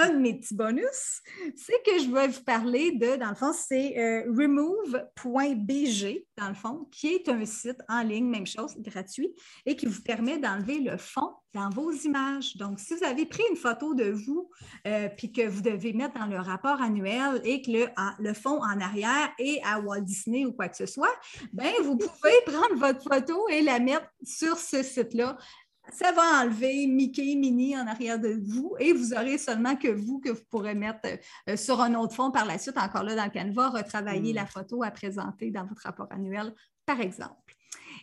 un 0.00 0.14
de 0.14 0.18
mes 0.18 0.34
petits 0.34 0.54
bonus, 0.54 1.20
c'est 1.56 1.82
que 1.84 1.98
je 1.98 2.10
vais 2.10 2.28
vous 2.28 2.42
parler 2.42 2.92
de, 2.92 3.16
dans 3.16 3.28
le 3.28 3.34
fond, 3.34 3.52
c'est 3.52 3.98
euh, 3.98 4.24
remove.bg, 4.32 6.24
dans 6.38 6.48
le 6.48 6.54
fond, 6.54 6.88
qui 6.90 7.08
est 7.08 7.28
un 7.28 7.44
site 7.44 7.80
en 7.88 8.02
ligne, 8.02 8.26
même 8.26 8.46
chose, 8.46 8.74
gratuit, 8.78 9.34
et 9.66 9.76
qui 9.76 9.86
vous 9.86 10.02
permet 10.02 10.38
d'enlever 10.38 10.80
le 10.80 10.96
fond 10.96 11.34
dans 11.52 11.68
vos 11.68 11.90
images. 11.92 12.56
Donc, 12.56 12.78
si 12.78 12.94
vous 12.94 13.04
avez 13.04 13.26
pris 13.26 13.42
une 13.50 13.56
photo 13.56 13.94
de 13.94 14.10
vous, 14.10 14.50
euh, 14.86 15.08
puis 15.16 15.32
que 15.32 15.46
vous 15.46 15.60
devez 15.60 15.92
mettre 15.92 16.18
dans 16.18 16.26
le 16.26 16.38
rapport 16.38 16.80
annuel 16.80 17.40
et 17.44 17.60
que 17.60 17.70
le, 17.70 17.86
le 18.20 18.34
fond 18.34 18.62
en 18.62 18.80
arrière 18.80 19.30
est 19.38 19.60
à 19.64 19.80
Walt 19.80 20.02
Disney 20.02 20.46
ou 20.46 20.52
quoi 20.52 20.68
que 20.68 20.76
ce 20.76 20.86
soit, 20.86 21.14
bien, 21.52 21.72
vous 21.82 21.98
pouvez 21.98 22.34
prendre 22.46 22.76
votre 22.76 23.02
photo 23.02 23.48
et 23.48 23.62
la 23.62 23.80
mettre 23.80 24.06
sur 24.22 24.56
ce 24.56 24.82
site-là 24.82 25.36
ça 25.92 26.12
va 26.12 26.42
enlever 26.42 26.86
Mickey, 26.86 27.34
Minnie 27.36 27.76
en 27.76 27.86
arrière 27.86 28.18
de 28.18 28.40
vous 28.42 28.74
et 28.78 28.92
vous 28.92 29.12
aurez 29.12 29.38
seulement 29.38 29.76
que 29.76 29.88
vous 29.88 30.20
que 30.20 30.30
vous 30.30 30.44
pourrez 30.50 30.74
mettre 30.74 31.00
euh, 31.48 31.56
sur 31.56 31.80
un 31.80 31.94
autre 31.94 32.14
fond 32.14 32.30
par 32.30 32.44
la 32.44 32.58
suite, 32.58 32.76
encore 32.78 33.02
là 33.02 33.14
dans 33.14 33.24
le 33.24 33.30
Canva, 33.30 33.70
retravailler 33.70 34.32
hmm. 34.32 34.36
la 34.36 34.46
photo 34.46 34.82
à 34.82 34.90
présenter 34.90 35.50
dans 35.50 35.64
votre 35.64 35.82
rapport 35.82 36.08
annuel, 36.10 36.54
par 36.86 37.00
exemple. 37.00 37.49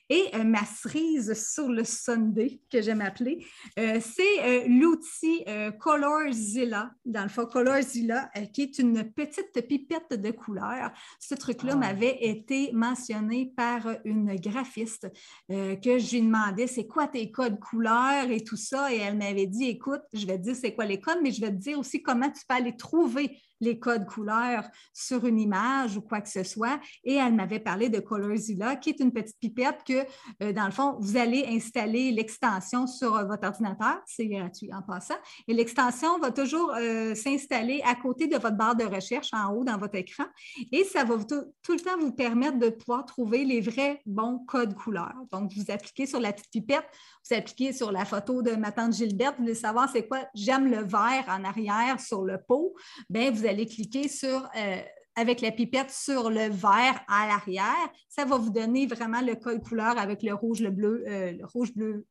Et 0.09 0.29
euh, 0.35 0.43
ma 0.43 0.65
cerise 0.65 1.33
sur 1.33 1.67
le 1.67 1.83
Sunday, 1.83 2.61
que 2.71 2.81
j'aime 2.81 3.01
appeler, 3.01 3.45
euh, 3.77 3.99
c'est 4.01 4.43
euh, 4.43 4.67
l'outil 4.67 5.43
Colorzilla, 5.79 6.91
dans 7.05 7.23
le 7.23 7.29
fond, 7.29 7.45
Colorzilla, 7.45 8.29
qui 8.53 8.63
est 8.63 8.79
une 8.79 9.11
petite 9.11 9.67
pipette 9.67 10.13
de 10.13 10.31
couleurs. 10.31 10.91
Ce 11.19 11.35
truc-là 11.35 11.73
ah. 11.75 11.77
m'avait 11.77 12.17
été 12.21 12.71
mentionné 12.73 13.53
par 13.55 13.87
une 14.05 14.35
graphiste 14.35 15.07
que 15.49 15.99
je 15.99 16.15
lui 16.15 16.21
demandais 16.21 16.67
c'est 16.67 16.87
quoi 16.87 17.07
tes 17.07 17.31
codes 17.31 17.59
couleurs 17.59 18.29
et 18.29 18.43
tout 18.43 18.55
ça? 18.55 18.93
Et 18.93 18.97
elle 18.97 19.17
m'avait 19.17 19.45
dit 19.45 19.69
écoute, 19.69 20.01
je 20.13 20.25
vais 20.25 20.37
te 20.37 20.43
dire 20.43 20.55
c'est 20.55 20.73
quoi 20.73 20.85
les 20.85 20.99
codes, 20.99 21.19
mais 21.21 21.31
je 21.31 21.41
vais 21.41 21.51
te 21.51 21.57
dire 21.57 21.79
aussi 21.79 22.01
comment 22.01 22.29
tu 22.29 22.41
peux 22.47 22.55
aller 22.55 22.75
trouver 22.75 23.37
les 23.59 23.79
codes 23.79 24.05
couleurs 24.05 24.67
sur 24.93 25.25
une 25.25 25.39
image 25.39 25.97
ou 25.97 26.01
quoi 26.01 26.21
que 26.21 26.29
ce 26.29 26.43
soit. 26.43 26.79
Et 27.03 27.15
elle 27.15 27.33
m'avait 27.33 27.59
parlé 27.59 27.89
de 27.89 27.99
Colorzilla, 27.99 28.75
qui 28.75 28.89
est 28.89 28.99
une 28.99 29.11
petite 29.11 29.37
pipette 29.39 29.83
que, 29.85 30.05
euh, 30.43 30.53
dans 30.53 30.65
le 30.65 30.71
fond, 30.71 30.97
vous 30.99 31.17
allez 31.17 31.45
installer 31.47 32.11
l'extension 32.11 32.87
sur 32.87 33.15
euh, 33.15 33.23
votre 33.23 33.47
ordinateur. 33.47 33.99
C'est 34.05 34.27
gratuit 34.27 34.69
en 34.73 34.81
passant. 34.81 35.17
Et 35.47 35.53
l'extension 35.53 36.19
va 36.19 36.31
toujours 36.31 36.73
euh, 36.75 37.15
s'installer 37.15 37.81
à 37.85 37.95
côté 37.95 38.27
de 38.27 38.37
votre 38.37 38.55
barre 38.55 38.75
de 38.75 38.85
recherche 38.85 39.29
en 39.33 39.53
haut 39.53 39.63
dans 39.63 39.77
votre 39.77 39.95
écran. 39.95 40.25
Et 40.71 40.83
ça 40.83 41.03
va 41.03 41.15
tout, 41.23 41.73
le 41.73 41.79
temps 41.79 41.97
vous 41.99 42.11
permettre 42.11 42.59
de 42.59 42.69
pouvoir 42.69 43.05
trouver 43.05 43.43
les 43.43 43.61
vrais 43.61 44.01
bons 44.05 44.39
codes 44.47 44.75
couleurs. 44.75 45.15
Donc, 45.31 45.51
vous 45.53 45.71
appliquez 45.71 46.05
sur 46.05 46.19
la 46.19 46.33
petite 46.33 46.51
pipette, 46.51 46.85
vous 47.29 47.35
appliquez 47.35 47.73
sur 47.73 47.91
la 47.91 48.05
photo 48.05 48.41
de 48.41 48.51
ma 48.51 48.71
tante 48.71 48.93
Gilberte, 48.93 49.35
vous 49.37 49.43
voulez 49.43 49.55
savoir 49.55 49.89
c'est 49.91 50.07
quoi, 50.07 50.25
j'aime 50.33 50.69
le 50.69 50.83
vert 50.83 51.25
en 51.27 51.43
arrière 51.43 51.99
sur 51.99 52.23
le 52.23 52.37
pot, 52.47 52.73
bien, 53.09 53.31
vous 53.31 53.45
allez 53.47 53.65
cliquer 53.65 54.07
sur, 54.07 54.49
euh, 54.55 54.77
avec 55.15 55.41
la 55.41 55.51
pipette 55.51 55.91
sur 55.91 56.29
le 56.29 56.49
vert 56.49 57.03
à 57.07 57.27
l'arrière. 57.27 57.91
Ça 58.09 58.25
va 58.25 58.37
vous 58.37 58.49
donner 58.49 58.87
vraiment 58.87 59.21
le 59.21 59.35
code 59.35 59.63
couleur 59.63 59.97
avec 59.97 60.23
le 60.23 60.33
rouge, 60.33 60.61
le 60.61 60.71
bleu, 60.71 61.03
euh, 61.07 61.31
le 61.33 61.45
rouge, 61.45 61.73
bleu, 61.73 62.05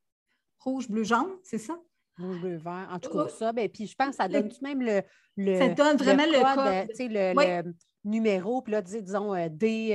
rouge, 0.58 0.88
bleu, 0.88 1.04
jaune, 1.04 1.30
c'est 1.42 1.58
ça? 1.58 1.78
Rouge, 2.18 2.40
bleu, 2.40 2.56
vert. 2.56 2.88
En 2.90 2.98
tout 2.98 3.10
cas, 3.10 3.24
oh. 3.26 3.28
ça. 3.28 3.52
Ben, 3.52 3.68
puis 3.68 3.86
je 3.86 3.94
pense 3.94 4.10
que 4.10 4.16
ça 4.16 4.28
donne 4.28 4.50
même 4.62 4.80
le, 4.80 5.02
le. 5.36 5.58
Ça 5.58 5.68
donne 5.68 5.96
vraiment 5.96 6.24
le 6.26 6.54
code. 6.54 6.88
Le, 6.98 7.62
le, 7.62 7.74
numéro, 8.04 8.62
puis 8.62 8.72
là, 8.72 8.82
disons 8.82 9.34
euh, 9.34 9.48
D 9.50 9.88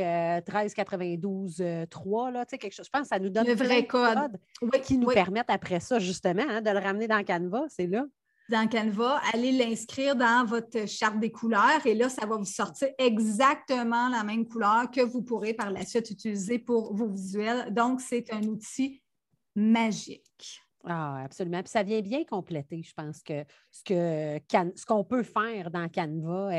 1392 0.46 1.64
3, 1.90 2.32
là, 2.32 2.46
quelque 2.46 2.74
chose. 2.74 2.86
Je 2.86 2.92
pense 2.92 3.04
que 3.04 3.08
ça 3.08 3.20
nous 3.20 3.30
donne 3.30 3.48
le 3.48 3.54
vrai 3.54 3.88
code, 3.88 4.38
qui 4.84 4.98
nous 4.98 5.08
permettent 5.08 5.50
après 5.50 5.80
ça, 5.80 5.98
justement, 5.98 6.44
hein, 6.48 6.62
de 6.62 6.70
le 6.70 6.80
ramener 6.80 7.08
dans 7.08 7.24
Canva. 7.24 7.64
C'est 7.70 7.88
là 7.88 8.06
dans 8.52 8.68
Canva, 8.68 9.22
allez 9.34 9.54
l'inscrire 9.54 10.16
dans 10.16 10.46
votre 10.46 10.88
charte 10.88 11.20
des 11.20 11.32
couleurs 11.32 11.86
et 11.86 11.96
là, 11.96 12.10
ça 12.10 12.26
va 12.26 12.36
vous 12.36 12.46
sortir 12.46 12.90
exactement 12.98 14.10
la 14.10 14.24
même 14.24 14.46
couleur 14.46 14.92
que 14.92 15.02
vous 15.02 15.24
pourrez 15.24 15.54
par 15.54 15.72
la 15.72 15.86
suite 15.86 16.12
utiliser 16.12 16.60
pour 16.60 16.94
vos 16.94 17.08
visuels. 17.08 17.74
Donc, 17.74 18.02
c'est 18.02 18.32
un 18.34 18.44
outil 18.44 19.02
magique. 19.56 20.62
Ah, 20.86 21.24
absolument. 21.24 21.62
Puis 21.62 21.70
ça 21.70 21.84
vient 21.84 22.02
bien 22.02 22.24
compléter, 22.24 22.82
je 22.84 22.94
pense, 22.94 23.22
que 23.22 23.44
ce 23.70 23.84
que 23.84 24.40
ce 24.76 24.86
qu'on 24.86 25.04
peut 25.04 25.24
faire 25.24 25.72
dans 25.72 25.88
Canva. 25.90 26.50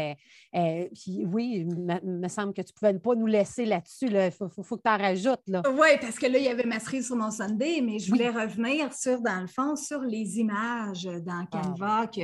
puis 0.53 1.25
oui, 1.27 1.67
il 1.67 1.67
me 2.05 2.29
semble 2.29 2.53
que 2.55 2.63
tu 2.63 2.73
ne 2.73 2.79
pouvais 2.79 2.99
pas 2.99 3.15
nous 3.15 3.27
laisser 3.27 3.65
là-dessus. 3.65 4.07
Il 4.07 4.31
faut, 4.31 4.49
faut, 4.49 4.77
que 4.77 4.83
tu 4.83 4.91
en 4.91 4.99
rajoutes. 4.99 5.41
Oui, 5.49 5.89
parce 6.01 6.19
que 6.19 6.27
là, 6.27 6.39
il 6.39 6.45
y 6.45 6.49
avait 6.49 6.65
ma 6.65 6.81
cerise 6.81 7.07
sur 7.07 7.17
mon 7.17 7.31
Sunday, 7.31 7.81
mais 7.83 7.99
je 7.99 8.11
voulais 8.11 8.31
revenir 8.31 8.93
sur, 8.93 9.21
dans 9.21 9.41
le 9.41 9.47
fond, 9.47 9.77
sur 9.77 10.01
les 10.01 10.39
images 10.39 11.05
dans 11.05 11.45
ah, 11.53 11.63
Canva, 11.63 12.07
que 12.07 12.21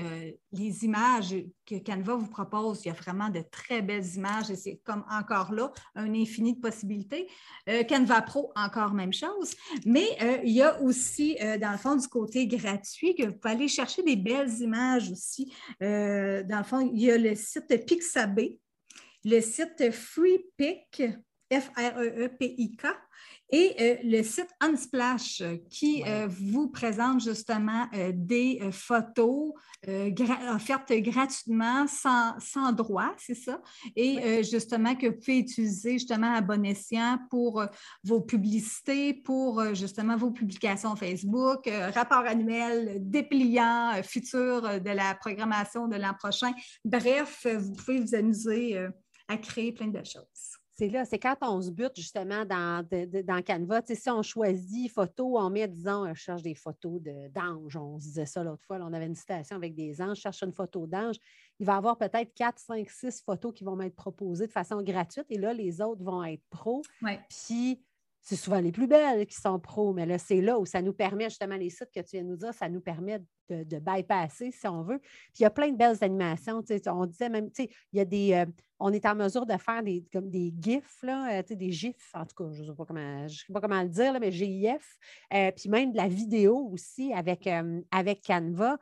les 0.52 0.84
images 0.84 1.34
que 1.66 1.76
Canva 1.76 2.14
vous 2.14 2.28
propose, 2.28 2.84
il 2.84 2.88
y 2.88 2.90
a 2.90 2.94
vraiment 2.94 3.28
de 3.28 3.42
très 3.50 3.82
belles 3.82 4.06
images 4.14 4.50
et 4.50 4.56
c'est 4.56 4.80
comme 4.84 5.04
encore 5.10 5.52
là, 5.52 5.70
un 5.94 6.14
infini 6.14 6.54
de 6.54 6.60
possibilités. 6.60 7.28
Euh, 7.68 7.84
Canva 7.84 8.22
Pro, 8.22 8.52
encore 8.56 8.94
même 8.94 9.12
chose. 9.12 9.54
Mais 9.84 10.06
euh, 10.22 10.38
il 10.44 10.52
y 10.52 10.62
a 10.62 10.80
aussi, 10.80 11.36
euh, 11.42 11.58
dans 11.58 11.72
le 11.72 11.78
fond, 11.78 11.87
du 11.96 12.08
côté 12.08 12.46
gratuit, 12.46 13.14
que 13.14 13.24
vous 13.24 13.34
pouvez 13.34 13.54
aller 13.54 13.68
chercher 13.68 14.02
des 14.02 14.16
belles 14.16 14.52
images 14.60 15.10
aussi. 15.10 15.52
dans 15.80 16.58
le 16.58 16.64
fond, 16.64 16.80
il 16.80 17.00
y 17.00 17.10
a 17.10 17.18
le 17.18 17.34
site 17.34 17.86
Pixabay, 17.86 18.58
le 19.24 19.40
site 19.40 19.90
FreePic, 19.90 21.02
F-R-E-E-P-I-K, 21.50 22.86
et 23.50 23.74
euh, 23.80 23.96
le 24.04 24.22
site 24.22 24.50
Unsplash 24.60 25.40
euh, 25.40 25.56
qui 25.70 26.02
euh, 26.06 26.28
vous 26.28 26.68
présente 26.68 27.22
justement 27.22 27.86
des 28.12 28.60
photos 28.72 29.52
offertes 30.52 30.92
gratuitement 30.92 31.86
sans, 31.86 32.72
droit, 32.72 33.14
c'est 33.16 33.34
ça? 33.34 33.60
Et 33.96 34.42
justement 34.42 34.94
que 34.94 35.06
vous 35.06 35.18
pouvez 35.18 35.38
utiliser 35.38 35.92
justement 35.92 36.34
à 36.34 36.40
bon 36.40 36.64
escient 36.64 37.18
pour 37.30 37.64
vos 38.04 38.20
publicités, 38.20 39.14
pour 39.14 39.74
justement 39.74 40.16
vos 40.16 40.30
publications 40.30 40.94
Facebook, 40.96 41.70
rapport 41.94 42.26
annuel, 42.26 42.98
dépliant 43.00 44.02
futur 44.02 44.80
de 44.80 44.90
la 44.90 45.14
programmation 45.14 45.88
de 45.88 45.96
l'an 45.96 46.14
prochain. 46.18 46.52
Bref, 46.84 47.46
vous 47.46 47.72
pouvez 47.74 48.00
vous 48.00 48.14
amuser 48.14 48.78
à 49.28 49.36
créer 49.36 49.72
plein 49.72 49.88
de 49.88 50.04
choses 50.04 50.57
c'est 50.78 50.90
là, 50.90 51.04
c'est 51.04 51.18
quand 51.18 51.34
on 51.42 51.60
se 51.60 51.72
bute 51.72 51.96
justement 51.96 52.44
dans, 52.44 52.86
dans 53.24 53.42
Canva. 53.42 53.82
si 53.84 54.10
on 54.10 54.22
choisit 54.22 54.88
photo, 54.92 55.36
on 55.36 55.50
met, 55.50 55.66
disons, 55.66 56.08
on 56.08 56.14
cherche 56.14 56.42
des 56.42 56.54
photos 56.54 57.02
d'anges. 57.34 57.76
On 57.76 57.98
se 57.98 58.04
disait 58.04 58.26
ça 58.26 58.44
l'autre 58.44 58.62
fois, 58.64 58.78
on 58.80 58.92
avait 58.92 59.06
une 59.06 59.16
citation 59.16 59.56
avec 59.56 59.74
des 59.74 60.00
anges, 60.00 60.18
cherche 60.18 60.44
une 60.44 60.52
photo 60.52 60.86
d'ange. 60.86 61.16
Il 61.58 61.66
va 61.66 61.74
y 61.74 61.76
avoir 61.76 61.98
peut-être 61.98 62.32
4, 62.32 62.60
5, 62.60 62.88
6 62.88 63.22
photos 63.22 63.52
qui 63.52 63.64
vont 63.64 63.74
m'être 63.74 63.96
proposées 63.96 64.46
de 64.46 64.52
façon 64.52 64.80
gratuite 64.80 65.26
et 65.30 65.38
là, 65.38 65.52
les 65.52 65.80
autres 65.80 66.04
vont 66.04 66.22
être 66.22 66.44
pro. 66.48 66.82
Puis 67.28 67.82
c'est 68.28 68.36
souvent 68.36 68.60
les 68.60 68.72
plus 68.72 68.86
belles 68.86 69.24
qui 69.26 69.36
sont 69.36 69.58
pros, 69.58 69.94
mais 69.94 70.04
là, 70.04 70.18
c'est 70.18 70.42
là 70.42 70.58
où 70.58 70.66
ça 70.66 70.82
nous 70.82 70.92
permet, 70.92 71.30
justement, 71.30 71.56
les 71.56 71.70
sites 71.70 71.90
que 71.94 72.00
tu 72.00 72.10
viens 72.12 72.24
de 72.24 72.28
nous 72.28 72.36
dire, 72.36 72.52
ça 72.52 72.68
nous 72.68 72.82
permet 72.82 73.22
de, 73.48 73.78
bypasser, 73.78 74.50
si 74.50 74.68
on 74.68 74.82
veut. 74.82 74.98
Puis 74.98 75.38
il 75.40 75.42
y 75.44 75.46
a 75.46 75.50
plein 75.50 75.70
de 75.70 75.78
belles 75.78 75.96
animations. 76.02 76.62
On 76.88 77.06
disait 77.06 77.30
même, 77.30 77.48
il 77.58 77.70
y 77.94 78.00
a 78.00 78.04
des. 78.04 78.34
Euh, 78.34 78.44
on 78.78 78.92
est 78.92 79.06
en 79.06 79.14
mesure 79.14 79.46
de 79.46 79.56
faire 79.56 79.82
des, 79.82 80.04
comme 80.12 80.28
des 80.28 80.52
GIFs, 80.60 81.02
là, 81.02 81.38
euh, 81.38 81.42
des 81.48 81.72
GIFs, 81.72 82.10
en 82.12 82.26
tout 82.26 82.36
cas, 82.36 82.52
je 82.52 82.60
ne 82.60 82.68
sais 82.68 82.74
pas 82.74 82.84
comment, 82.84 83.26
je 83.26 83.38
sais 83.38 83.52
pas 83.52 83.62
comment 83.62 83.82
le 83.82 83.88
dire, 83.88 84.12
là, 84.12 84.20
mais 84.20 84.30
GIF. 84.30 84.98
Euh, 85.32 85.50
puis 85.56 85.70
même 85.70 85.92
de 85.92 85.96
la 85.96 86.06
vidéo 86.06 86.68
aussi 86.70 87.14
avec, 87.14 87.48
avec 87.90 88.22
Canva 88.26 88.76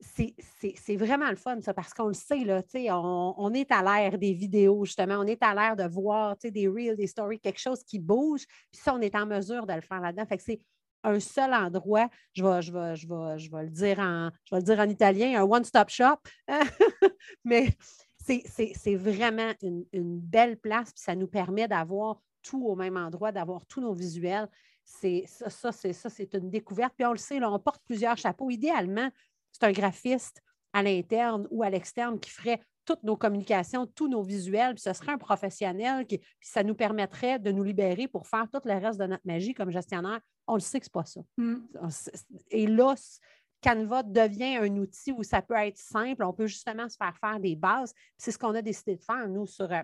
c'est 0.00 0.96
vraiment 0.96 1.28
le 1.30 1.36
fun, 1.36 1.60
ça, 1.60 1.74
parce 1.74 1.92
qu'on 1.92 2.08
le 2.08 2.14
sait, 2.14 2.44
là, 2.44 2.62
on, 2.90 3.34
on 3.36 3.52
est 3.52 3.70
à 3.72 3.82
l'ère 3.82 4.18
des 4.18 4.32
vidéos, 4.32 4.84
justement, 4.84 5.16
on 5.16 5.26
est 5.26 5.42
à 5.42 5.54
l'ère 5.54 5.76
de 5.76 5.92
voir 5.92 6.36
des 6.36 6.68
reels, 6.68 6.96
des 6.96 7.06
stories, 7.06 7.40
quelque 7.40 7.60
chose 7.60 7.82
qui 7.82 7.98
bouge, 7.98 8.46
puis 8.70 8.80
ça, 8.80 8.94
on 8.94 9.00
est 9.00 9.14
en 9.16 9.26
mesure 9.26 9.66
de 9.66 9.72
le 9.72 9.80
faire 9.80 10.00
là-dedans. 10.00 10.26
Fait 10.26 10.36
que 10.36 10.42
c'est 10.44 10.60
un 11.04 11.20
seul 11.20 11.52
endroit, 11.54 12.08
je 12.32 12.44
vais, 12.44 12.62
je 12.62 12.72
vais, 12.72 12.96
je 12.96 13.08
vais, 13.08 13.38
je 13.38 13.50
vais, 13.50 13.62
le, 13.64 13.70
dire 13.70 13.98
en, 13.98 14.30
je 14.44 14.54
vais 14.54 14.60
le 14.60 14.66
dire 14.66 14.78
en 14.78 14.88
italien, 14.88 15.40
un 15.40 15.44
one-stop 15.44 15.88
shop, 15.88 16.18
mais 17.44 17.68
c'est 18.20 18.94
vraiment 18.94 19.52
une, 19.62 20.20
belle 20.20 20.58
place, 20.58 20.92
puis 20.92 21.02
ça 21.02 21.14
nous 21.14 21.28
permet 21.28 21.68
d'avoir 21.68 22.20
tout 22.42 22.64
au 22.66 22.76
même 22.76 22.96
endroit, 22.96 23.32
d'avoir 23.32 23.66
tous 23.66 23.80
nos 23.80 23.94
visuels. 23.94 24.48
C'est 24.84 25.24
ça, 25.26 25.50
ça 25.50 26.10
c'est 26.10 26.34
une 26.34 26.50
découverte. 26.50 26.94
Puis 26.96 27.04
on 27.04 27.12
le 27.12 27.18
sait, 27.18 27.38
là, 27.38 27.50
on 27.50 27.58
porte 27.58 27.82
plusieurs 27.84 28.16
chapeaux. 28.16 28.50
Idéalement, 28.50 29.10
c'est 29.52 29.64
un 29.64 29.72
graphiste 29.72 30.42
à 30.72 30.82
l'interne 30.82 31.46
ou 31.50 31.62
à 31.62 31.70
l'externe 31.70 32.20
qui 32.20 32.30
ferait 32.30 32.60
toutes 32.84 33.02
nos 33.02 33.16
communications, 33.16 33.86
tous 33.86 34.08
nos 34.08 34.22
visuels, 34.22 34.74
puis 34.74 34.82
ce 34.82 34.94
serait 34.94 35.12
un 35.12 35.18
professionnel 35.18 36.06
qui, 36.06 36.18
puis 36.18 36.28
ça 36.40 36.62
nous 36.62 36.74
permettrait 36.74 37.38
de 37.38 37.52
nous 37.52 37.62
libérer 37.62 38.08
pour 38.08 38.26
faire 38.26 38.48
tout 38.50 38.60
le 38.64 38.72
reste 38.72 38.98
de 38.98 39.06
notre 39.06 39.26
magie 39.26 39.52
comme 39.52 39.70
gestionnaire. 39.70 40.20
On 40.46 40.54
le 40.54 40.60
sait 40.60 40.80
que 40.80 40.86
ce 40.86 40.90
n'est 40.90 41.02
pas 41.02 41.04
ça. 41.04 41.20
Mm. 41.36 41.56
Et 42.50 42.66
là, 42.66 42.94
Canva 43.62 44.02
devient 44.02 44.56
un 44.56 44.74
outil 44.76 45.12
où 45.12 45.22
ça 45.22 45.42
peut 45.42 45.54
être 45.54 45.76
simple. 45.76 46.24
On 46.24 46.32
peut 46.32 46.46
justement 46.46 46.88
se 46.88 46.96
faire 46.96 47.14
faire 47.18 47.40
des 47.40 47.56
bases. 47.56 47.92
C'est 48.16 48.32
ce 48.32 48.38
qu'on 48.38 48.54
a 48.54 48.62
décidé 48.62 48.96
de 48.96 49.02
faire, 49.02 49.28
nous, 49.28 49.46
sur, 49.46 49.70
euh, 49.70 49.82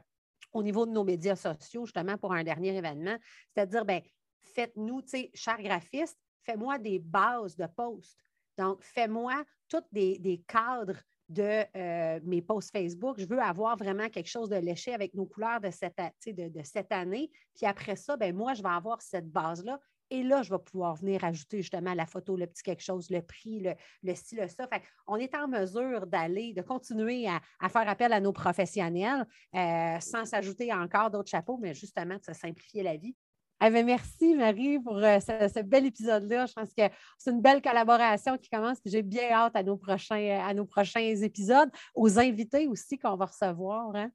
au 0.52 0.62
niveau 0.62 0.86
de 0.86 0.92
nos 0.92 1.04
médias 1.04 1.36
sociaux, 1.36 1.84
justement, 1.84 2.16
pour 2.16 2.32
un 2.32 2.44
dernier 2.44 2.74
événement. 2.74 3.16
C'est-à-dire, 3.52 3.84
ben, 3.84 4.00
faites-nous, 4.40 5.02
tu 5.02 5.08
sais, 5.08 5.30
cher 5.34 5.60
graphiste, 5.60 6.18
fais-moi 6.44 6.78
des 6.78 7.00
bases 7.00 7.56
de 7.56 7.66
posts 7.66 8.16
donc, 8.56 8.82
fais-moi 8.82 9.44
tous 9.68 9.82
des, 9.92 10.44
cadres 10.46 11.00
de 11.28 11.64
euh, 11.76 12.20
mes 12.22 12.42
posts 12.42 12.70
Facebook. 12.70 13.18
Je 13.18 13.26
veux 13.26 13.40
avoir 13.40 13.76
vraiment 13.76 14.08
quelque 14.08 14.28
chose 14.28 14.48
de 14.48 14.56
léché 14.56 14.94
avec 14.94 15.14
nos 15.14 15.26
couleurs 15.26 15.60
de 15.60 15.70
cette, 15.70 16.92
année. 16.92 17.30
Puis 17.54 17.66
après 17.66 17.96
ça, 17.96 18.16
ben 18.16 18.34
moi, 18.34 18.54
je 18.54 18.62
vais 18.62 18.68
avoir 18.68 19.00
cette 19.02 19.30
base-là. 19.30 19.80
Et 20.10 20.22
là, 20.22 20.42
je 20.42 20.50
vais 20.50 20.58
pouvoir 20.58 20.96
venir 20.96 21.24
ajouter 21.24 21.62
justement 21.62 21.94
la 21.94 22.04
photo, 22.04 22.36
le 22.36 22.46
petit 22.46 22.62
quelque 22.62 22.82
chose, 22.82 23.10
le 23.10 23.22
prix, 23.22 23.66
le, 24.02 24.14
style, 24.14 24.46
ça. 24.50 24.68
Fait 24.68 24.82
on 25.06 25.16
est 25.16 25.34
en 25.34 25.48
mesure 25.48 26.06
d'aller, 26.06 26.52
de 26.52 26.60
continuer 26.60 27.26
à, 27.26 27.68
faire 27.68 27.88
appel 27.88 28.12
à 28.12 28.20
nos 28.20 28.32
professionnels 28.32 29.26
euh, 29.54 29.98
sans 30.00 30.26
s'ajouter 30.26 30.72
encore 30.72 31.10
d'autres 31.10 31.30
chapeaux, 31.30 31.56
mais 31.56 31.74
justement 31.74 32.16
de 32.16 32.22
se 32.22 32.34
simplifier 32.34 32.82
la 32.82 32.96
vie. 32.96 33.16
Eh 33.66 33.70
ben, 33.70 33.86
merci, 33.86 34.34
Marie, 34.34 34.78
pour 34.78 34.98
euh, 34.98 35.18
ce, 35.20 35.62
bel 35.62 35.86
épisode-là. 35.86 36.44
Je 36.44 36.52
pense 36.52 36.68
que 36.76 36.82
c'est 37.16 37.30
une 37.30 37.40
belle 37.40 37.62
collaboration 37.62 38.36
qui 38.36 38.50
commence. 38.50 38.76
J'ai 38.84 39.02
bien 39.02 39.30
hâte 39.30 39.56
à 39.56 39.62
nos 39.62 39.78
prochains, 39.78 40.40
à 40.44 40.52
nos 40.52 40.66
prochains 40.66 41.00
épisodes, 41.00 41.70
aux 41.94 42.18
invités 42.18 42.66
aussi 42.66 42.98
qu'on 42.98 43.16
va 43.16 43.24
recevoir. 43.24 43.94
Hein. 43.96 44.10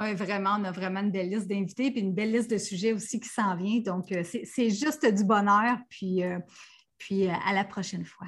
Oui, 0.00 0.14
vraiment, 0.14 0.56
on 0.58 0.64
a 0.64 0.72
vraiment 0.72 1.00
une 1.00 1.12
belle 1.12 1.30
liste 1.30 1.46
d'invités 1.46 1.86
et 1.86 2.00
une 2.00 2.14
belle 2.14 2.32
liste 2.32 2.50
de 2.50 2.58
sujets 2.58 2.92
aussi 2.92 3.20
qui 3.20 3.28
s'en 3.28 3.54
vient. 3.54 3.78
Donc, 3.78 4.10
euh, 4.10 4.24
c'est 4.24 4.70
juste 4.70 5.06
du 5.06 5.22
bonheur. 5.22 5.76
Puis, 5.88 6.24
euh, 6.24 6.38
puis 6.98 7.28
à 7.28 7.52
la 7.52 7.62
prochaine 7.62 8.04
fois. 8.04 8.26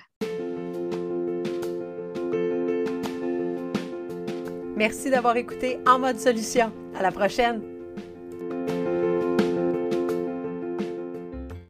Merci 4.77 5.11
d'avoir 5.11 5.37
écouté 5.37 5.79
En 5.89 5.99
mode 5.99 6.19
solution. 6.19 6.73
À 6.95 7.03
la 7.03 7.11
prochaine. 7.11 7.82